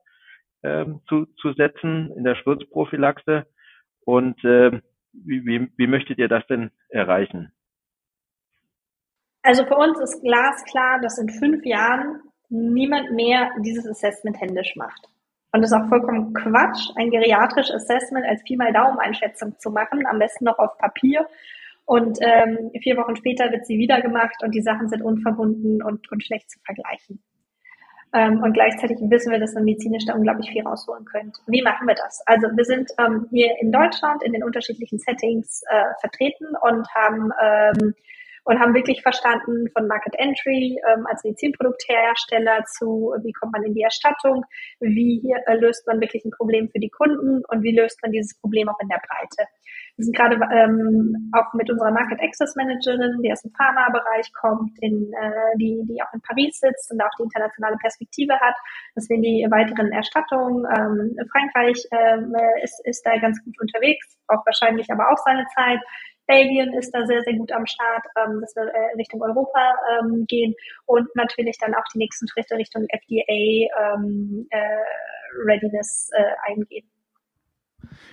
ähm, 0.63 1.01
zu, 1.09 1.27
zu 1.41 1.53
setzen 1.53 2.13
in 2.17 2.25
der 2.25 2.35
Sturzprophylaxe. 2.37 3.47
Und 4.05 4.43
äh, 4.45 4.81
wie, 5.13 5.47
wie, 5.47 5.71
wie 5.77 5.87
möchtet 5.87 6.19
ihr 6.19 6.29
das 6.29 6.47
denn 6.47 6.71
erreichen? 6.89 7.53
Also 9.43 9.65
für 9.67 9.77
uns 9.77 10.01
ist 10.01 10.23
glasklar, 10.23 11.01
dass 11.01 11.19
in 11.19 11.29
fünf 11.29 11.65
Jahren 11.65 12.23
niemand 12.49 13.13
mehr 13.13 13.51
dieses 13.61 13.87
Assessment 13.87 14.41
händisch 14.41 14.75
macht. 14.77 15.09
Und 15.53 15.63
es 15.63 15.71
ist 15.71 15.77
auch 15.77 15.89
vollkommen 15.89 16.35
Quatsch, 16.35 16.91
ein 16.97 17.11
geriatrisches 17.11 17.75
Assessment 17.75 18.27
als 18.27 18.43
Pi 18.43 18.57
mal 18.57 18.73
Daumen-Einschätzung 18.73 19.59
zu 19.59 19.71
machen, 19.71 20.05
am 20.07 20.19
besten 20.19 20.47
noch 20.47 20.59
auf 20.59 20.77
Papier. 20.79 21.27
Und 21.87 22.19
ähm, 22.23 22.71
vier 22.83 22.97
Wochen 22.97 23.17
später 23.17 23.51
wird 23.51 23.67
sie 23.67 23.79
wieder 23.79 24.01
gemacht 24.01 24.37
und 24.43 24.55
die 24.55 24.63
Sachen 24.63 24.89
sind 24.89 25.03
unverbunden 25.03 25.83
und, 25.83 26.11
und 26.11 26.25
schlecht 26.25 26.51
zu 26.51 26.59
vergleichen. 26.65 27.23
Ähm, 28.15 28.43
und 28.43 28.53
gleichzeitig 28.55 28.97
wissen 29.01 29.33
wir, 29.33 29.41
dass 29.41 29.55
man 29.55 29.65
medizinisch 29.65 30.07
da 30.07 30.15
unglaublich 30.15 30.49
viel 30.51 30.63
rausholen 30.63 31.05
könnte. 31.05 31.41
Wie 31.49 31.63
machen 31.63 31.87
wir 31.89 31.97
das? 31.97 32.23
Also 32.27 32.47
wir 32.55 32.65
sind 32.65 32.91
ähm, 32.99 33.27
hier 33.31 33.51
in 33.61 33.73
Deutschland 33.73 34.23
in 34.23 34.33
den 34.33 34.45
unterschiedlichen 34.45 34.99
Settings 34.99 35.63
äh, 35.69 35.85
vertreten 36.01 36.47
und 36.63 36.87
haben 36.95 37.33
ähm, 37.43 37.95
und 38.45 38.61
haben 38.61 38.75
wirklich 38.75 39.03
verstanden 39.03 39.69
von 39.77 39.89
Market 39.89 40.15
Entry 40.19 40.79
ähm, 40.93 41.07
als 41.07 41.25
Medizinprodukthersteller 41.25 42.65
zu, 42.65 43.15
wie 43.23 43.33
kommt 43.33 43.53
man 43.53 43.65
in 43.65 43.75
die 43.75 43.83
Erstattung, 43.83 44.45
wie 44.81 45.35
äh, 45.47 45.55
löst 45.57 45.87
man 45.87 46.01
wirklich 46.01 46.25
ein 46.25 46.31
Problem 46.31 46.69
für 46.71 46.79
die 46.79 46.91
Kunden 46.91 47.43
und 47.49 47.63
wie 47.63 47.77
löst 47.77 48.01
man 48.03 48.13
dieses 48.13 48.39
Problem 48.39 48.69
auch 48.69 48.79
in 48.81 48.89
der 48.89 49.01
Breite. 49.01 49.49
Wir 49.97 50.05
sind 50.05 50.17
gerade 50.17 50.37
ähm, 50.53 51.31
auch 51.33 51.55
mit 51.55 51.71
unserer 51.71 51.93
Market 51.93 52.21
Access 52.21 52.57
Managerin, 52.57 53.23
die 53.23 53.31
aus 53.31 53.43
dem 53.43 53.53
Pharma-Bereich 53.53 54.33
kommt, 54.33 54.73
in, 54.81 55.13
äh, 55.13 55.57
die, 55.57 55.83
die 55.89 56.03
auch 56.03 56.13
in 56.13 56.21
Paris 56.21 56.59
sitzt 56.59 56.91
und 56.91 57.01
auch 57.01 57.15
die 57.17 57.23
internationale 57.23 57.77
Perspektive 57.77 58.35
hat, 58.35 58.57
dass 58.97 59.09
wir 59.09 59.17
in 59.17 59.23
die 59.23 59.47
weiteren 59.51 59.93
Erstattungen, 59.93 60.67
ähm, 60.67 61.17
Frankreich 61.31 61.79
ähm, 61.93 62.35
ist, 62.63 62.85
ist 62.85 63.07
da 63.07 63.17
ganz 63.19 63.43
gut 63.45 63.55
unterwegs, 63.61 64.19
braucht 64.27 64.47
wahrscheinlich 64.47 64.91
aber 64.91 65.11
auch 65.11 65.19
seine 65.25 65.47
Zeit. 65.55 65.81
Belgien 66.27 66.73
ist 66.75 66.91
da 66.93 67.05
sehr, 67.07 67.23
sehr 67.23 67.35
gut 67.35 67.53
am 67.53 67.67
Start, 67.67 68.05
ähm, 68.17 68.41
dass 68.41 68.55
wir 68.57 68.65
äh, 68.65 68.97
Richtung 68.97 69.23
Europa 69.23 69.75
ähm, 69.99 70.25
gehen 70.27 70.55
und 70.87 71.07
natürlich 71.15 71.59
dann 71.59 71.75
auch 71.75 71.85
die 71.95 71.99
nächsten 71.99 72.27
Schritte 72.29 72.57
Richtung 72.57 72.87
FDA 72.89 73.95
ähm, 73.95 74.47
äh, 74.51 74.59
Readiness 75.47 76.11
äh, 76.13 76.51
eingehen. 76.51 76.89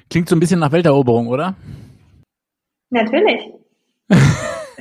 Klingt 0.10 0.28
so 0.28 0.36
ein 0.36 0.40
bisschen 0.40 0.60
nach 0.60 0.72
Welteroberung, 0.72 1.28
oder? 1.28 1.56
Natürlich. 2.90 3.61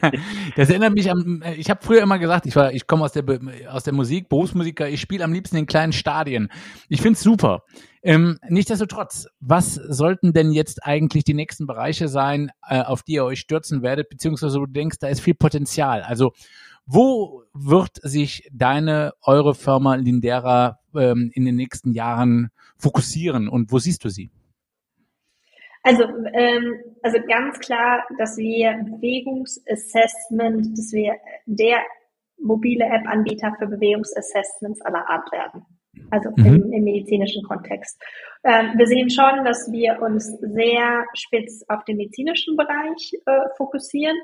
das 0.56 0.70
erinnert 0.70 0.94
mich 0.94 1.10
an, 1.10 1.44
ich 1.56 1.70
habe 1.70 1.80
früher 1.82 2.02
immer 2.02 2.18
gesagt, 2.18 2.46
ich 2.46 2.56
war, 2.56 2.72
ich 2.72 2.86
komme 2.86 3.04
aus 3.04 3.12
der 3.12 3.24
aus 3.68 3.84
der 3.84 3.92
Musik, 3.92 4.28
Berufsmusiker, 4.28 4.88
ich 4.88 5.00
spiele 5.00 5.24
am 5.24 5.32
liebsten 5.32 5.56
in 5.56 5.66
kleinen 5.66 5.92
Stadien. 5.92 6.48
Ich 6.88 7.02
find's 7.02 7.22
super. 7.22 7.62
Ähm, 8.02 8.38
nichtsdestotrotz, 8.48 9.26
was 9.40 9.74
sollten 9.74 10.32
denn 10.32 10.52
jetzt 10.52 10.84
eigentlich 10.84 11.24
die 11.24 11.34
nächsten 11.34 11.66
Bereiche 11.66 12.08
sein, 12.08 12.50
äh, 12.66 12.80
auf 12.80 13.02
die 13.02 13.12
ihr 13.14 13.24
euch 13.24 13.40
stürzen 13.40 13.82
werdet, 13.82 14.08
beziehungsweise 14.08 14.58
du 14.58 14.66
denkst, 14.66 14.98
da 15.00 15.08
ist 15.08 15.20
viel 15.20 15.34
Potenzial. 15.34 16.02
Also 16.02 16.32
wo 16.86 17.44
wird 17.52 17.98
sich 18.02 18.48
deine, 18.52 19.12
eure 19.22 19.54
Firma 19.54 19.94
Lindera 19.94 20.78
ähm, 20.94 21.30
in 21.34 21.44
den 21.44 21.56
nächsten 21.56 21.92
Jahren 21.92 22.50
fokussieren 22.78 23.48
und 23.48 23.70
wo 23.70 23.78
siehst 23.78 24.04
du 24.04 24.08
sie? 24.08 24.30
Also, 25.82 26.04
ähm, 26.34 26.78
also 27.02 27.18
ganz 27.26 27.58
klar, 27.60 28.04
dass 28.18 28.36
wir 28.36 28.72
Bewegungsassessment, 28.84 30.78
dass 30.78 30.92
wir 30.92 31.16
der 31.46 31.78
mobile 32.38 32.84
App-Anbieter 32.84 33.54
für 33.58 33.66
Bewegungsassessments 33.66 34.80
aller 34.82 35.08
Art 35.08 35.30
werden. 35.32 35.64
Also 36.10 36.30
mhm. 36.36 36.46
im, 36.46 36.72
im, 36.72 36.84
medizinischen 36.84 37.42
Kontext. 37.44 38.00
Ähm, 38.44 38.72
wir 38.76 38.86
sehen 38.86 39.10
schon, 39.10 39.44
dass 39.44 39.70
wir 39.70 40.00
uns 40.02 40.38
sehr 40.40 41.04
spitz 41.14 41.64
auf 41.68 41.84
den 41.84 41.96
medizinischen 41.96 42.56
Bereich 42.56 43.12
äh, 43.26 43.48
fokussieren. 43.56 44.16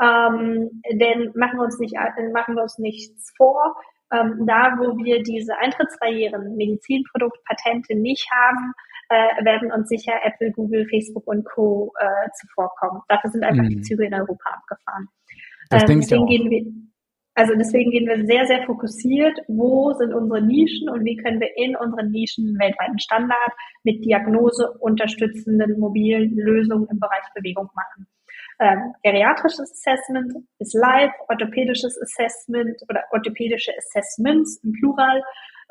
Ähm, 0.00 0.82
denn 0.92 1.32
machen 1.34 1.58
wir 1.58 1.64
uns 1.64 1.78
nicht, 1.78 1.94
machen 2.32 2.56
wir 2.56 2.62
uns 2.62 2.78
nichts 2.78 3.32
vor. 3.36 3.76
Ähm, 4.14 4.46
da, 4.46 4.76
wo 4.78 4.96
wir 5.02 5.22
diese 5.22 5.56
Eintrittsbarrieren, 5.58 6.56
Medizinprodukt, 6.56 7.38
Patente 7.44 7.96
nicht 7.96 8.26
haben, 8.30 8.72
äh, 9.08 9.44
werden 9.44 9.72
uns 9.72 9.88
sicher 9.88 10.12
Apple, 10.22 10.52
Google, 10.52 10.86
Facebook 10.88 11.26
und 11.26 11.44
Co. 11.44 11.92
Äh, 11.98 12.30
zuvorkommen. 12.40 13.02
Dafür 13.08 13.30
sind 13.30 13.44
einfach 13.44 13.64
mhm. 13.64 13.68
die 13.68 13.80
Züge 13.80 14.06
in 14.06 14.14
Europa 14.14 14.50
abgefahren. 14.50 15.08
Das 15.70 15.82
ähm, 15.82 16.00
deswegen 16.00 16.26
gehen 16.26 16.50
wir, 16.50 16.64
also 17.34 17.54
deswegen 17.56 17.90
gehen 17.90 18.06
wir 18.06 18.24
sehr, 18.26 18.46
sehr 18.46 18.62
fokussiert, 18.64 19.38
wo 19.48 19.92
sind 19.94 20.14
unsere 20.14 20.40
Nischen 20.40 20.88
und 20.88 21.04
wie 21.04 21.16
können 21.16 21.40
wir 21.40 21.50
in 21.56 21.74
unseren 21.76 22.10
Nischen 22.10 22.56
weltweiten 22.58 22.98
Standard 22.98 23.52
mit 23.82 24.04
Diagnose 24.04 24.70
unterstützenden 24.78 25.78
mobilen 25.80 26.36
Lösungen 26.36 26.86
im 26.90 27.00
Bereich 27.00 27.24
Bewegung 27.34 27.68
machen. 27.74 28.06
Ähm, 28.60 28.94
geriatrisches 29.02 29.72
Assessment 29.72 30.32
ist 30.58 30.74
live, 30.74 31.12
orthopädisches 31.28 32.00
Assessment 32.00 32.80
oder 32.88 33.02
orthopädische 33.10 33.72
Assessments 33.76 34.60
im 34.62 34.72
Plural 34.72 35.22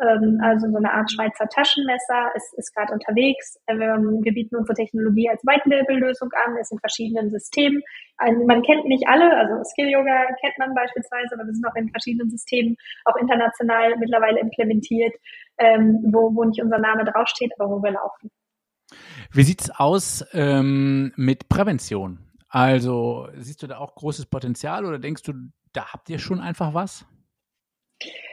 ähm, 0.02 0.40
also 0.42 0.70
so 0.70 0.78
eine 0.78 0.92
Art 0.92 1.12
Schweizer 1.12 1.48
Taschenmesser, 1.48 2.32
ist, 2.36 2.54
ist 2.58 2.74
gerade 2.76 2.94
unterwegs. 2.94 3.60
Ähm, 3.68 4.22
wir 4.24 4.34
bieten 4.34 4.56
unsere 4.56 4.76
Technologie 4.76 5.30
als 5.30 5.44
White-Label-Lösung 5.44 6.30
an, 6.46 6.58
ist 6.58 6.72
in 6.72 6.80
verschiedenen 6.80 7.30
Systemen. 7.30 7.82
Ein, 8.18 8.46
man 8.46 8.64
kennt 8.64 8.86
nicht 8.86 9.08
alle, 9.08 9.36
also 9.38 9.64
Skill-Yoga 9.64 10.26
kennt 10.42 10.58
man 10.58 10.74
beispielsweise, 10.74 11.36
aber 11.36 11.46
wir 11.46 11.54
sind 11.54 11.66
auch 11.66 11.76
in 11.76 11.90
verschiedenen 11.90 12.30
Systemen, 12.30 12.76
auch 13.06 13.16
international 13.18 13.96
mittlerweile 14.00 14.40
implementiert, 14.40 15.14
ähm, 15.58 16.04
wo, 16.12 16.34
wo 16.36 16.44
nicht 16.44 16.62
unser 16.62 16.80
Name 16.80 17.06
draufsteht, 17.06 17.52
aber 17.58 17.70
wo 17.70 17.84
wir 17.84 17.92
laufen. 17.92 18.32
Wie 19.32 19.44
sieht's 19.44 19.70
aus 19.70 20.26
ähm, 20.34 21.14
mit 21.16 21.50
Prävention? 21.50 22.20
Also 22.54 23.30
siehst 23.36 23.64
du 23.64 23.68
da 23.68 23.80
auch 23.80 23.96
großes 23.96 24.28
Potenzial 24.28 24.86
oder 24.86 25.00
denkst 25.00 25.24
du, 25.24 25.34
da 25.74 25.92
habt 25.92 26.08
ihr 26.12 26.20
schon 26.20 26.40
einfach 26.40 26.76
was? 26.76 27.04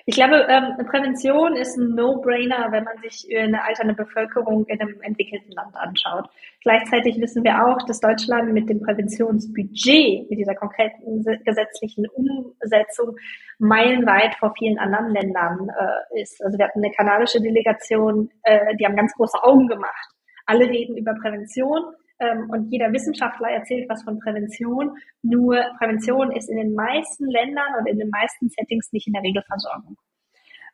Ich 0.04 0.14
glaube, 0.14 0.46
ähm, 0.46 0.76
Prävention 0.86 1.56
ist 1.56 1.78
ein 1.78 1.94
No-Brainer, 1.94 2.68
wenn 2.70 2.84
man 2.84 2.98
sich 2.98 3.26
eine 3.34 3.64
alternde 3.64 3.94
Bevölkerung 3.94 4.66
in 4.66 4.78
einem 4.78 5.00
entwickelten 5.00 5.52
Land 5.52 5.74
anschaut. 5.74 6.28
Gleichzeitig 6.60 7.18
wissen 7.18 7.44
wir 7.44 7.64
auch, 7.64 7.82
dass 7.86 8.00
Deutschland 8.00 8.52
mit 8.52 8.68
dem 8.68 8.82
Präventionsbudget, 8.82 10.28
mit 10.28 10.38
dieser 10.38 10.54
konkreten 10.54 11.24
gesetzlichen 11.42 12.06
Umsetzung 12.08 13.16
meilenweit 13.58 14.34
vor 14.34 14.52
vielen 14.58 14.78
anderen 14.78 15.14
Ländern 15.14 15.70
äh, 15.70 16.20
ist. 16.20 16.44
Also 16.44 16.58
wir 16.58 16.66
hatten 16.66 16.84
eine 16.84 16.92
kanadische 16.92 17.40
Delegation, 17.40 18.28
äh, 18.42 18.76
die 18.76 18.84
haben 18.84 18.96
ganz 18.96 19.14
große 19.14 19.42
Augen 19.42 19.66
gemacht. 19.66 20.08
Alle 20.44 20.68
reden 20.68 20.98
über 20.98 21.14
Prävention, 21.14 21.94
ähm, 22.20 22.48
und 22.50 22.70
jeder 22.70 22.92
Wissenschaftler 22.92 23.48
erzählt 23.48 23.88
was 23.88 24.02
von 24.02 24.18
Prävention. 24.20 24.96
Nur 25.22 25.56
Prävention 25.78 26.30
ist 26.32 26.48
in 26.48 26.56
den 26.56 26.74
meisten 26.74 27.26
Ländern 27.26 27.74
und 27.78 27.86
in 27.86 27.98
den 27.98 28.10
meisten 28.10 28.48
Settings 28.48 28.92
nicht 28.92 29.06
in 29.06 29.14
der 29.14 29.22
Regelversorgung. 29.22 29.96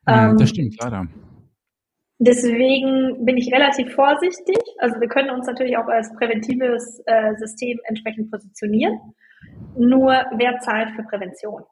Ja, 0.06 0.32
das 0.32 0.40
ähm, 0.40 0.46
stimmt, 0.46 0.76
leider. 0.80 1.06
Deswegen 2.18 3.24
bin 3.26 3.36
ich 3.36 3.52
relativ 3.52 3.92
vorsichtig. 3.94 4.58
Also 4.78 5.00
wir 5.00 5.08
können 5.08 5.30
uns 5.30 5.46
natürlich 5.46 5.76
auch 5.76 5.86
als 5.86 6.14
präventives 6.16 7.02
äh, 7.04 7.34
System 7.36 7.78
entsprechend 7.84 8.30
positionieren. 8.30 8.98
Nur 9.76 10.24
wer 10.36 10.58
zahlt 10.60 10.90
für 10.96 11.02
Prävention? 11.02 11.62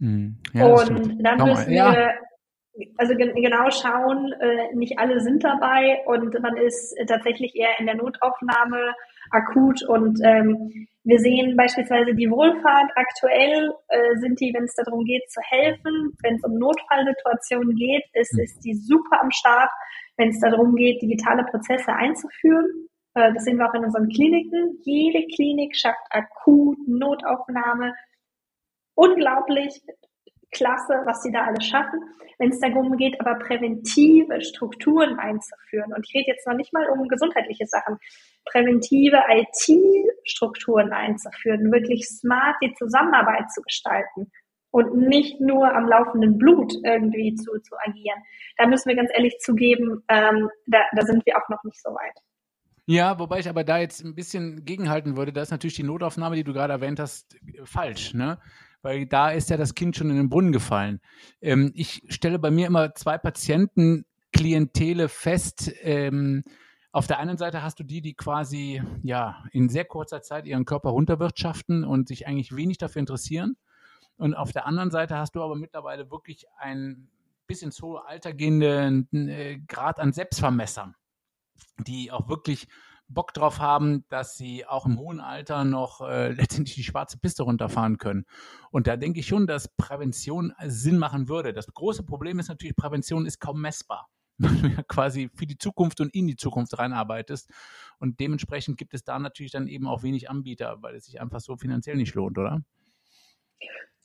Hm. 0.00 0.38
Ja, 0.54 0.66
und 0.66 1.22
dann 1.22 1.48
müssen 1.48 1.68
wir 1.68 1.76
ja 1.76 2.10
also 2.96 3.14
genau 3.16 3.70
schauen, 3.70 4.32
äh, 4.40 4.74
nicht 4.74 4.98
alle 4.98 5.20
sind 5.20 5.44
dabei 5.44 6.02
und 6.06 6.38
man 6.40 6.56
ist 6.56 6.96
tatsächlich 7.06 7.54
eher 7.54 7.78
in 7.78 7.86
der 7.86 7.94
Notaufnahme 7.94 8.94
akut 9.30 9.82
und 9.84 10.18
ähm, 10.24 10.88
wir 11.04 11.18
sehen 11.18 11.56
beispielsweise 11.56 12.14
die 12.14 12.30
Wohlfahrt 12.30 12.90
aktuell 12.96 13.72
äh, 13.88 14.16
sind 14.16 14.40
die, 14.40 14.52
wenn 14.54 14.64
es 14.64 14.74
darum 14.74 15.04
geht 15.04 15.30
zu 15.30 15.40
helfen, 15.42 16.16
wenn 16.22 16.36
es 16.36 16.44
um 16.44 16.54
Notfallsituationen 16.58 17.76
geht, 17.76 18.04
ist, 18.14 18.32
hm. 18.32 18.40
ist 18.40 18.64
die 18.64 18.74
super 18.74 19.20
am 19.20 19.30
Start, 19.30 19.70
wenn 20.16 20.30
es 20.30 20.40
darum 20.40 20.74
geht, 20.74 21.02
digitale 21.02 21.44
Prozesse 21.44 21.92
einzuführen. 21.92 22.88
Äh, 23.14 23.34
das 23.34 23.44
sehen 23.44 23.58
wir 23.58 23.68
auch 23.68 23.74
in 23.74 23.84
unseren 23.84 24.08
Kliniken. 24.08 24.78
Jede 24.84 25.26
Klinik 25.34 25.76
schafft 25.76 26.06
akut 26.10 26.78
Notaufnahme 26.88 27.94
unglaublich 28.94 29.82
klasse, 30.54 31.02
was 31.04 31.22
sie 31.22 31.32
da 31.32 31.44
alles 31.44 31.66
schaffen. 31.66 32.00
Wenn 32.38 32.50
es 32.50 32.60
darum 32.60 32.96
geht, 32.96 33.20
aber 33.20 33.38
präventive 33.38 34.40
Strukturen 34.40 35.18
einzuführen, 35.18 35.92
und 35.92 36.06
ich 36.08 36.14
rede 36.14 36.32
jetzt 36.32 36.46
noch 36.46 36.54
nicht 36.54 36.72
mal 36.72 36.88
um 36.88 37.06
gesundheitliche 37.08 37.66
Sachen, 37.66 37.98
präventive 38.46 39.18
IT-Strukturen 39.28 40.92
einzuführen, 40.92 41.70
wirklich 41.70 42.08
smart 42.08 42.56
die 42.62 42.74
Zusammenarbeit 42.74 43.50
zu 43.52 43.60
gestalten 43.62 44.30
und 44.70 44.96
nicht 44.96 45.40
nur 45.40 45.72
am 45.72 45.86
laufenden 45.86 46.36
Blut 46.38 46.72
irgendwie 46.82 47.34
zu, 47.34 47.52
zu 47.60 47.76
agieren. 47.86 48.18
Da 48.56 48.66
müssen 48.66 48.88
wir 48.88 48.96
ganz 48.96 49.10
ehrlich 49.14 49.38
zugeben, 49.38 50.02
ähm, 50.08 50.48
da, 50.66 50.80
da 50.96 51.02
sind 51.02 51.24
wir 51.26 51.36
auch 51.36 51.48
noch 51.48 51.62
nicht 51.62 51.80
so 51.80 51.90
weit. 51.90 52.18
Ja, 52.86 53.18
wobei 53.18 53.38
ich 53.38 53.48
aber 53.48 53.64
da 53.64 53.78
jetzt 53.78 54.04
ein 54.04 54.14
bisschen 54.14 54.64
gegenhalten 54.64 55.16
würde, 55.16 55.32
da 55.32 55.42
ist 55.42 55.52
natürlich 55.52 55.76
die 55.76 55.84
Notaufnahme, 55.84 56.36
die 56.36 56.44
du 56.44 56.52
gerade 56.52 56.72
erwähnt 56.72 57.00
hast, 57.00 57.36
falsch, 57.64 58.14
ne? 58.14 58.38
Weil 58.84 59.06
da 59.06 59.30
ist 59.30 59.48
ja 59.48 59.56
das 59.56 59.74
Kind 59.74 59.96
schon 59.96 60.10
in 60.10 60.16
den 60.16 60.28
Brunnen 60.28 60.52
gefallen. 60.52 61.00
Ähm, 61.40 61.72
ich 61.74 62.02
stelle 62.08 62.38
bei 62.38 62.50
mir 62.50 62.66
immer 62.66 62.94
zwei 62.94 63.16
Patientenklientele 63.16 65.08
fest. 65.08 65.72
Ähm, 65.80 66.44
auf 66.92 67.06
der 67.06 67.18
einen 67.18 67.38
Seite 67.38 67.62
hast 67.62 67.80
du 67.80 67.82
die, 67.82 68.02
die 68.02 68.14
quasi 68.14 68.82
ja 69.02 69.42
in 69.52 69.68
sehr 69.68 69.86
kurzer 69.86 70.20
Zeit 70.20 70.46
ihren 70.46 70.66
Körper 70.66 70.90
runterwirtschaften 70.90 71.82
und 71.82 72.08
sich 72.08 72.26
eigentlich 72.26 72.54
wenig 72.54 72.76
dafür 72.76 73.00
interessieren. 73.00 73.56
Und 74.16 74.34
auf 74.34 74.52
der 74.52 74.66
anderen 74.66 74.90
Seite 74.90 75.16
hast 75.16 75.34
du 75.34 75.42
aber 75.42 75.56
mittlerweile 75.56 76.10
wirklich 76.10 76.46
ein 76.58 77.08
bis 77.46 77.62
ins 77.62 77.80
hohe 77.80 78.06
Alter 78.06 78.34
gehenden 78.34 79.28
äh, 79.28 79.60
Grad 79.66 79.98
an 79.98 80.12
Selbstvermessern 80.12 80.94
die 81.78 82.10
auch 82.12 82.28
wirklich 82.28 82.68
Bock 83.08 83.34
drauf 83.34 83.58
haben, 83.58 84.04
dass 84.08 84.36
sie 84.36 84.66
auch 84.66 84.86
im 84.86 84.98
hohen 84.98 85.20
Alter 85.20 85.64
noch 85.64 86.00
äh, 86.00 86.28
letztendlich 86.32 86.74
die 86.76 86.84
schwarze 86.84 87.18
Piste 87.18 87.42
runterfahren 87.42 87.98
können. 87.98 88.24
Und 88.70 88.86
da 88.86 88.96
denke 88.96 89.20
ich 89.20 89.26
schon, 89.26 89.46
dass 89.46 89.68
Prävention 89.76 90.52
Sinn 90.66 90.98
machen 90.98 91.28
würde. 91.28 91.52
Das 91.52 91.66
große 91.66 92.02
Problem 92.02 92.38
ist 92.38 92.48
natürlich, 92.48 92.76
Prävention 92.76 93.26
ist 93.26 93.40
kaum 93.40 93.60
messbar, 93.60 94.08
weil 94.38 94.56
du 94.56 94.68
ja 94.68 94.82
quasi 94.82 95.30
für 95.34 95.46
die 95.46 95.58
Zukunft 95.58 96.00
und 96.00 96.14
in 96.14 96.26
die 96.26 96.36
Zukunft 96.36 96.78
reinarbeitest. 96.78 97.50
Und 97.98 98.20
dementsprechend 98.20 98.76
gibt 98.78 98.94
es 98.94 99.04
da 99.04 99.18
natürlich 99.18 99.52
dann 99.52 99.68
eben 99.68 99.86
auch 99.86 100.02
wenig 100.02 100.30
Anbieter, 100.30 100.82
weil 100.82 100.96
es 100.96 101.06
sich 101.06 101.20
einfach 101.20 101.40
so 101.40 101.56
finanziell 101.56 101.96
nicht 101.96 102.14
lohnt, 102.14 102.38
oder? 102.38 102.62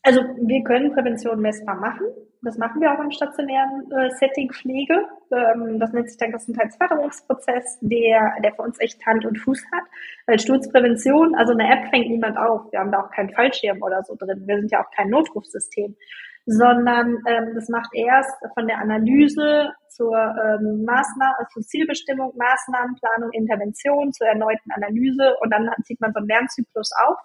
Also 0.01 0.21
wir 0.21 0.63
können 0.63 0.93
Prävention 0.93 1.41
messbar 1.41 1.75
machen. 1.75 2.07
Das 2.41 2.57
machen 2.57 2.79
wir 2.79 2.93
auch 2.93 3.03
im 3.03 3.11
stationären 3.11 3.91
äh, 3.91 4.09
Setting 4.11 4.49
Pflege. 4.51 5.05
Ähm, 5.29 5.77
das 5.77 5.91
nennt 5.91 6.09
sich 6.09 6.17
dann 6.17 6.31
Gesundheitsförderungsprozess, 6.31 7.79
der, 7.81 8.33
der 8.41 8.53
für 8.55 8.61
uns 8.61 8.79
echt 8.79 9.05
Hand 9.05 9.25
und 9.25 9.37
Fuß 9.37 9.61
hat. 9.73 9.83
Weil 10.25 10.39
Sturzprävention, 10.39 11.35
also 11.35 11.51
eine 11.51 11.69
App 11.69 11.89
fängt 11.89 12.09
niemand 12.09 12.37
auf. 12.37 12.71
Wir 12.71 12.79
haben 12.79 12.93
da 12.93 13.01
auch 13.01 13.11
keinen 13.11 13.33
Fallschirm 13.33 13.81
oder 13.81 14.01
so 14.03 14.15
drin. 14.15 14.43
Wir 14.45 14.59
sind 14.59 14.71
ja 14.71 14.81
auch 14.81 14.89
kein 14.95 15.09
Notrufsystem. 15.09 15.97
Sondern 16.45 17.17
ähm, 17.27 17.51
das 17.55 17.67
macht 17.67 17.93
erst 17.93 18.33
von 18.53 18.67
der 18.67 18.79
Analyse 18.79 19.73
zur 19.89 20.15
ähm, 20.15 20.85
Maßnahme, 20.85 21.45
zur 21.51 21.61
Zielbestimmung, 21.63 22.31
Maßnahmenplanung, 22.37 23.31
Intervention, 23.33 24.13
zur 24.13 24.27
erneuten 24.27 24.71
Analyse 24.71 25.35
und 25.41 25.51
dann 25.51 25.69
zieht 25.83 25.99
man 25.99 26.13
so 26.13 26.19
einen 26.19 26.29
Lernzyklus 26.29 26.91
auf 27.05 27.17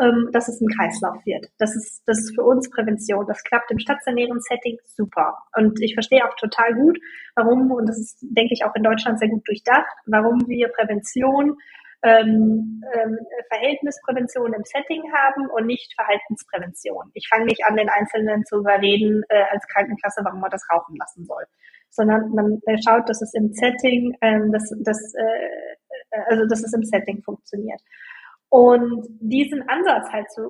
ähm, 0.00 0.28
dass 0.32 0.48
es 0.48 0.60
ein 0.60 0.68
Kreislauf 0.68 1.24
wird. 1.24 1.46
Das 1.58 1.74
ist, 1.74 2.02
das 2.06 2.18
ist 2.18 2.34
für 2.34 2.42
uns 2.42 2.68
Prävention. 2.70 3.26
Das 3.26 3.42
klappt 3.44 3.70
im 3.70 3.78
stationären 3.78 4.40
Setting 4.40 4.76
super. 4.84 5.38
Und 5.56 5.80
ich 5.80 5.94
verstehe 5.94 6.24
auch 6.24 6.34
total 6.36 6.74
gut, 6.74 6.98
warum, 7.34 7.70
und 7.70 7.88
das 7.88 7.98
ist, 7.98 8.18
denke 8.20 8.52
ich, 8.52 8.64
auch 8.64 8.74
in 8.74 8.82
Deutschland 8.82 9.18
sehr 9.18 9.28
gut 9.28 9.46
durchdacht, 9.46 9.86
warum 10.06 10.46
wir 10.48 10.68
Prävention 10.68 11.56
ähm, 12.02 12.82
ähm, 12.94 13.18
Verhältnisprävention 13.48 14.52
im 14.52 14.62
Setting 14.64 15.02
haben 15.12 15.48
und 15.50 15.66
nicht 15.66 15.94
Verhaltensprävention. 15.94 17.10
Ich 17.14 17.26
fange 17.28 17.46
nicht 17.46 17.64
an, 17.64 17.76
den 17.76 17.88
Einzelnen 17.88 18.44
zu 18.44 18.58
überreden 18.58 19.22
äh, 19.28 19.44
als 19.50 19.66
Krankenkasse, 19.66 20.20
warum 20.24 20.40
man 20.40 20.50
das 20.50 20.62
rauchen 20.70 20.96
lassen 20.96 21.24
soll, 21.24 21.44
sondern 21.90 22.30
man 22.30 22.60
äh, 22.66 22.76
schaut, 22.86 23.08
dass 23.08 23.22
es 23.22 23.32
im 23.34 23.52
Setting, 23.52 24.16
ähm, 24.20 24.52
dass, 24.52 24.70
dass, 24.84 25.14
äh, 25.14 26.20
also 26.26 26.46
dass 26.46 26.62
es 26.62 26.72
im 26.74 26.84
Setting 26.84 27.22
funktioniert. 27.22 27.80
Und 28.56 29.06
diesen 29.20 29.68
Ansatz 29.68 30.10
halt 30.10 30.30
zu, 30.30 30.48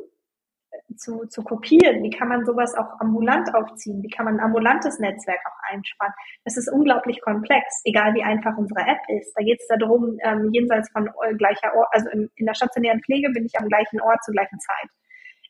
zu, 0.96 1.26
zu 1.26 1.42
kopieren, 1.42 2.04
wie 2.04 2.10
kann 2.10 2.28
man 2.28 2.44
sowas 2.44 2.72
auch 2.76 3.00
ambulant 3.00 3.52
aufziehen, 3.52 4.00
wie 4.00 4.08
kann 4.08 4.26
man 4.26 4.34
ein 4.38 4.44
ambulantes 4.44 5.00
Netzwerk 5.00 5.40
auch 5.44 5.74
einspannen, 5.74 6.14
das 6.44 6.56
ist 6.56 6.70
unglaublich 6.70 7.20
komplex, 7.20 7.64
egal 7.84 8.14
wie 8.14 8.22
einfach 8.22 8.56
unsere 8.56 8.82
App 8.82 9.00
ist. 9.08 9.32
Da 9.34 9.42
geht 9.42 9.58
es 9.60 9.66
darum, 9.66 10.16
ähm, 10.22 10.50
jenseits 10.52 10.88
von 10.92 11.08
äh, 11.08 11.34
gleicher 11.34 11.74
Ort, 11.74 11.88
also 11.90 12.08
im, 12.10 12.30
in 12.36 12.46
der 12.46 12.54
stationären 12.54 13.02
Pflege 13.02 13.28
bin 13.30 13.44
ich 13.44 13.58
am 13.58 13.66
gleichen 13.66 14.00
Ort 14.00 14.22
zur 14.22 14.34
gleichen 14.34 14.60
Zeit. 14.60 14.90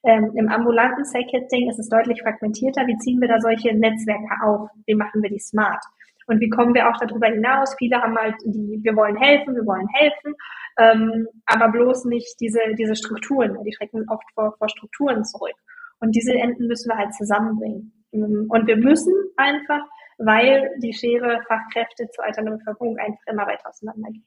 Ähm, 0.04 0.32
Im 0.34 0.48
ambulanten 0.48 1.04
Setting 1.04 1.68
ist 1.68 1.78
es 1.78 1.90
deutlich 1.90 2.22
fragmentierter. 2.22 2.86
Wie 2.86 2.96
ziehen 2.96 3.20
wir 3.20 3.28
da 3.28 3.38
solche 3.38 3.76
Netzwerke 3.76 4.32
auf? 4.46 4.70
Wie 4.86 4.94
machen 4.94 5.22
wir 5.22 5.28
die 5.28 5.40
smart? 5.40 5.84
Und 6.26 6.40
wie 6.40 6.50
kommen 6.50 6.74
wir 6.74 6.88
auch 6.88 6.98
darüber 6.98 7.28
hinaus? 7.28 7.74
Viele 7.78 8.00
haben 8.02 8.16
halt 8.16 8.34
die, 8.44 8.80
wir 8.82 8.96
wollen 8.96 9.16
helfen, 9.16 9.54
wir 9.54 9.64
wollen 9.64 9.88
helfen, 9.94 10.34
ähm, 10.78 11.28
aber 11.46 11.70
bloß 11.70 12.04
nicht 12.06 12.40
diese, 12.40 12.60
diese 12.78 12.96
Strukturen. 12.96 13.56
Die 13.64 13.72
schrecken 13.72 14.08
oft 14.08 14.28
vor, 14.34 14.54
vor 14.58 14.68
Strukturen 14.68 15.24
zurück. 15.24 15.54
Und 16.00 16.14
diese 16.14 16.34
Enden 16.34 16.66
müssen 16.66 16.90
wir 16.90 16.98
halt 16.98 17.14
zusammenbringen. 17.14 17.92
Ähm, 18.12 18.46
und 18.48 18.66
wir 18.66 18.76
müssen 18.76 19.14
einfach, 19.36 19.82
weil 20.18 20.70
die 20.82 20.92
Schere 20.92 21.42
Fachkräfte 21.46 22.08
zur 22.10 22.24
alternden 22.24 22.58
Bevölkerung 22.58 22.98
einfach 22.98 23.22
immer 23.26 23.46
weiter 23.46 23.68
auseinandergeht. 23.68 24.22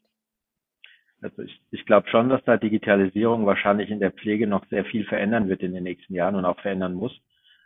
Also 1.22 1.42
ich, 1.42 1.62
ich 1.72 1.86
glaube 1.86 2.08
schon, 2.10 2.30
dass 2.30 2.44
da 2.46 2.56
Digitalisierung 2.56 3.46
wahrscheinlich 3.46 3.90
in 3.90 4.00
der 4.00 4.12
Pflege 4.12 4.48
noch 4.48 4.66
sehr 4.70 4.86
viel 4.86 5.06
verändern 5.06 5.50
wird 5.50 5.62
in 5.62 5.74
den 5.74 5.84
nächsten 5.84 6.14
Jahren 6.14 6.36
und 6.36 6.46
auch 6.46 6.60
verändern 6.62 6.94
muss, 6.94 7.12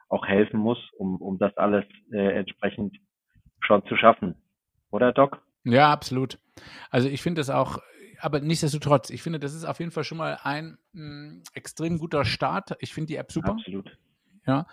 auch 0.09 0.25
helfen 0.25 0.59
muss, 0.59 0.79
um, 0.97 1.17
um 1.21 1.37
das 1.37 1.55
alles 1.57 1.85
äh, 2.11 2.39
entsprechend 2.39 2.97
schon 3.65 3.85
zu 3.85 3.95
schaffen. 3.95 4.35
Oder, 4.91 5.11
Doc? 5.11 5.41
Ja, 5.63 5.91
absolut. 5.91 6.39
Also 6.89 7.09
ich 7.09 7.21
finde 7.21 7.41
es 7.41 7.49
auch, 7.49 7.79
aber 8.19 8.39
nichtsdestotrotz, 8.39 9.09
ich 9.09 9.23
finde, 9.23 9.39
das 9.39 9.53
ist 9.53 9.65
auf 9.65 9.79
jeden 9.79 9.91
Fall 9.91 10.03
schon 10.03 10.17
mal 10.17 10.37
ein 10.43 10.77
mh, 10.93 11.03
mm, 11.03 11.43
extrem 11.53 11.97
guter 11.99 12.25
Start. 12.25 12.75
Ich 12.79 12.93
finde 12.93 13.07
die 13.07 13.15
App 13.15 13.31
super. 13.31 13.51
Absolut. 13.51 13.97
Ja. 14.45 14.65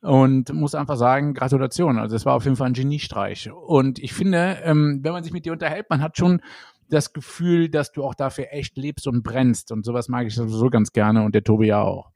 Und 0.00 0.52
muss 0.52 0.74
einfach 0.74 0.96
sagen, 0.96 1.34
Gratulation. 1.34 1.98
Also 1.98 2.16
es 2.16 2.24
war 2.24 2.34
auf 2.34 2.44
jeden 2.44 2.56
Fall 2.56 2.68
ein 2.68 2.74
Geniestreich. 2.74 3.50
Und 3.50 3.98
ich 3.98 4.14
finde, 4.14 4.58
ähm, 4.62 5.00
wenn 5.02 5.12
man 5.12 5.22
sich 5.22 5.32
mit 5.32 5.44
dir 5.44 5.52
unterhält, 5.52 5.90
man 5.90 6.02
hat 6.02 6.16
schon 6.16 6.40
das 6.88 7.12
Gefühl, 7.12 7.68
dass 7.68 7.92
du 7.92 8.04
auch 8.04 8.14
dafür 8.14 8.46
echt 8.50 8.76
lebst 8.76 9.06
und 9.06 9.22
brennst. 9.22 9.72
Und 9.72 9.84
sowas 9.84 10.08
mag 10.08 10.26
ich 10.26 10.34
sowieso 10.34 10.70
ganz 10.70 10.92
gerne 10.92 11.22
und 11.22 11.34
der 11.34 11.44
Tobi 11.44 11.66
ja 11.66 11.82
auch. 11.82 12.10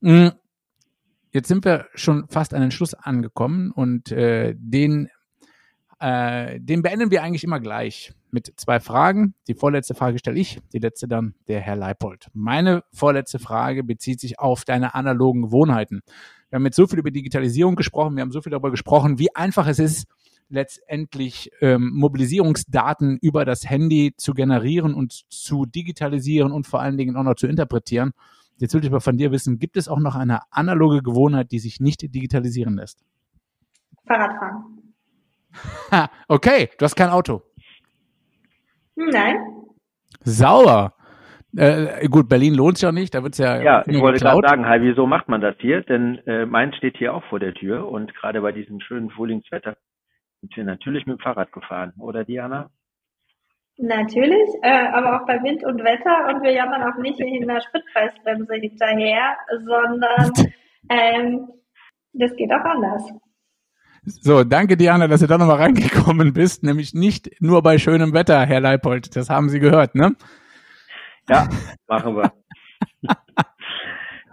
Mm, 0.00 0.28
jetzt 1.32 1.48
sind 1.48 1.64
wir 1.64 1.86
schon 1.94 2.28
fast 2.28 2.54
an 2.54 2.60
den 2.60 2.70
Schluss 2.70 2.94
angekommen 2.94 3.72
und 3.72 4.12
äh, 4.12 4.54
den 4.56 5.08
äh, 6.00 6.60
den 6.60 6.82
beenden 6.82 7.10
wir 7.10 7.22
eigentlich 7.22 7.44
immer 7.44 7.60
gleich 7.60 8.12
mit 8.30 8.52
zwei 8.56 8.80
Fragen. 8.80 9.34
Die 9.48 9.54
vorletzte 9.54 9.94
Frage 9.94 10.18
stelle 10.18 10.38
ich, 10.38 10.60
die 10.72 10.78
letzte 10.78 11.08
dann 11.08 11.34
der 11.48 11.60
Herr 11.60 11.76
Leipold. 11.76 12.28
Meine 12.34 12.84
vorletzte 12.92 13.38
Frage 13.38 13.82
bezieht 13.84 14.20
sich 14.20 14.38
auf 14.38 14.64
deine 14.64 14.94
analogen 14.94 15.42
Gewohnheiten. 15.42 16.02
Wir 16.50 16.56
haben 16.56 16.64
jetzt 16.64 16.76
so 16.76 16.86
viel 16.86 16.98
über 16.98 17.10
Digitalisierung 17.10 17.76
gesprochen, 17.76 18.16
wir 18.16 18.22
haben 18.22 18.32
so 18.32 18.40
viel 18.40 18.50
darüber 18.50 18.70
gesprochen, 18.70 19.18
wie 19.18 19.34
einfach 19.34 19.66
es 19.66 19.78
ist, 19.78 20.06
letztendlich 20.48 21.50
ähm, 21.60 21.90
Mobilisierungsdaten 21.94 23.18
über 23.20 23.44
das 23.44 23.68
Handy 23.68 24.14
zu 24.16 24.32
generieren 24.32 24.94
und 24.94 25.24
zu 25.28 25.66
digitalisieren 25.66 26.52
und 26.52 26.66
vor 26.66 26.80
allen 26.80 26.96
Dingen 26.96 27.16
auch 27.16 27.22
noch 27.22 27.34
zu 27.34 27.46
interpretieren. 27.46 28.12
Jetzt 28.56 28.74
will 28.74 28.82
ich 28.82 28.88
aber 28.88 29.00
von 29.00 29.18
dir 29.18 29.30
wissen, 29.30 29.58
gibt 29.58 29.76
es 29.76 29.88
auch 29.88 30.00
noch 30.00 30.16
eine 30.16 30.40
analoge 30.50 31.02
Gewohnheit, 31.02 31.52
die 31.52 31.58
sich 31.58 31.80
nicht 31.80 32.02
digitalisieren 32.02 32.76
lässt? 32.76 33.04
Fahrradfahren. 34.06 34.77
okay, 36.28 36.70
du 36.78 36.84
hast 36.84 36.96
kein 36.96 37.10
Auto. 37.10 37.42
Nein. 38.94 39.36
Sauer. 40.20 40.94
Äh, 41.56 42.08
gut, 42.08 42.28
Berlin 42.28 42.54
lohnt 42.54 42.76
sich 42.76 42.82
ja 42.82 42.92
nicht, 42.92 43.14
da 43.14 43.22
wird 43.22 43.32
es 43.32 43.38
ja. 43.38 43.60
Ja, 43.62 43.84
ich 43.86 44.00
wollte 44.00 44.20
gerade 44.20 44.46
sagen, 44.46 44.66
hi, 44.66 44.80
wieso 44.82 45.06
macht 45.06 45.28
man 45.28 45.40
das 45.40 45.56
hier? 45.58 45.80
Denn 45.82 46.18
äh, 46.26 46.44
meins 46.44 46.76
steht 46.76 46.98
hier 46.98 47.14
auch 47.14 47.24
vor 47.24 47.40
der 47.40 47.54
Tür 47.54 47.88
und 47.88 48.14
gerade 48.14 48.40
bei 48.42 48.52
diesem 48.52 48.80
schönen 48.80 49.10
Frühlingswetter 49.10 49.76
sind 50.40 50.56
wir 50.56 50.64
natürlich 50.64 51.06
mit 51.06 51.18
dem 51.18 51.22
Fahrrad 51.22 51.50
gefahren, 51.52 51.92
oder 51.98 52.24
Diana? 52.24 52.70
Natürlich, 53.76 54.48
äh, 54.62 54.88
aber 54.92 55.16
auch 55.16 55.26
bei 55.26 55.42
Wind 55.42 55.64
und 55.64 55.82
Wetter 55.82 56.28
und 56.28 56.42
wir 56.42 56.52
jammern 56.52 56.82
auch 56.82 56.98
nicht 56.98 57.18
in 57.20 57.46
der 57.46 57.60
Spritpreisbremse 57.60 58.54
hinterher, 58.54 59.36
sondern 59.64 60.32
ähm, 60.90 61.48
das 62.12 62.34
geht 62.36 62.52
auch 62.52 62.64
anders. 62.64 63.02
So, 64.08 64.44
danke 64.44 64.76
Diana, 64.76 65.06
dass 65.06 65.20
du 65.20 65.26
da 65.26 65.38
nochmal 65.38 65.56
reingekommen 65.58 66.32
bist, 66.32 66.62
nämlich 66.62 66.94
nicht 66.94 67.40
nur 67.40 67.62
bei 67.62 67.78
schönem 67.78 68.12
Wetter, 68.12 68.44
Herr 68.46 68.60
Leipold. 68.60 69.14
Das 69.14 69.30
haben 69.30 69.48
Sie 69.48 69.60
gehört, 69.60 69.94
ne? 69.94 70.16
Ja, 71.28 71.48
machen 71.86 72.16
wir. 72.16 72.32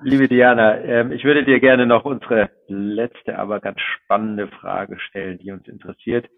Liebe 0.03 0.27
Diana, 0.27 0.77
ähm, 0.81 1.11
ich 1.11 1.23
würde 1.23 1.43
dir 1.43 1.59
gerne 1.59 1.85
noch 1.85 2.05
unsere 2.05 2.51
letzte, 2.67 3.38
aber 3.38 3.59
ganz 3.59 3.79
spannende 3.81 4.47
Frage 4.47 4.99
stellen, 4.99 5.39
die 5.39 5.51
uns 5.51 5.67
interessiert, 5.67 6.29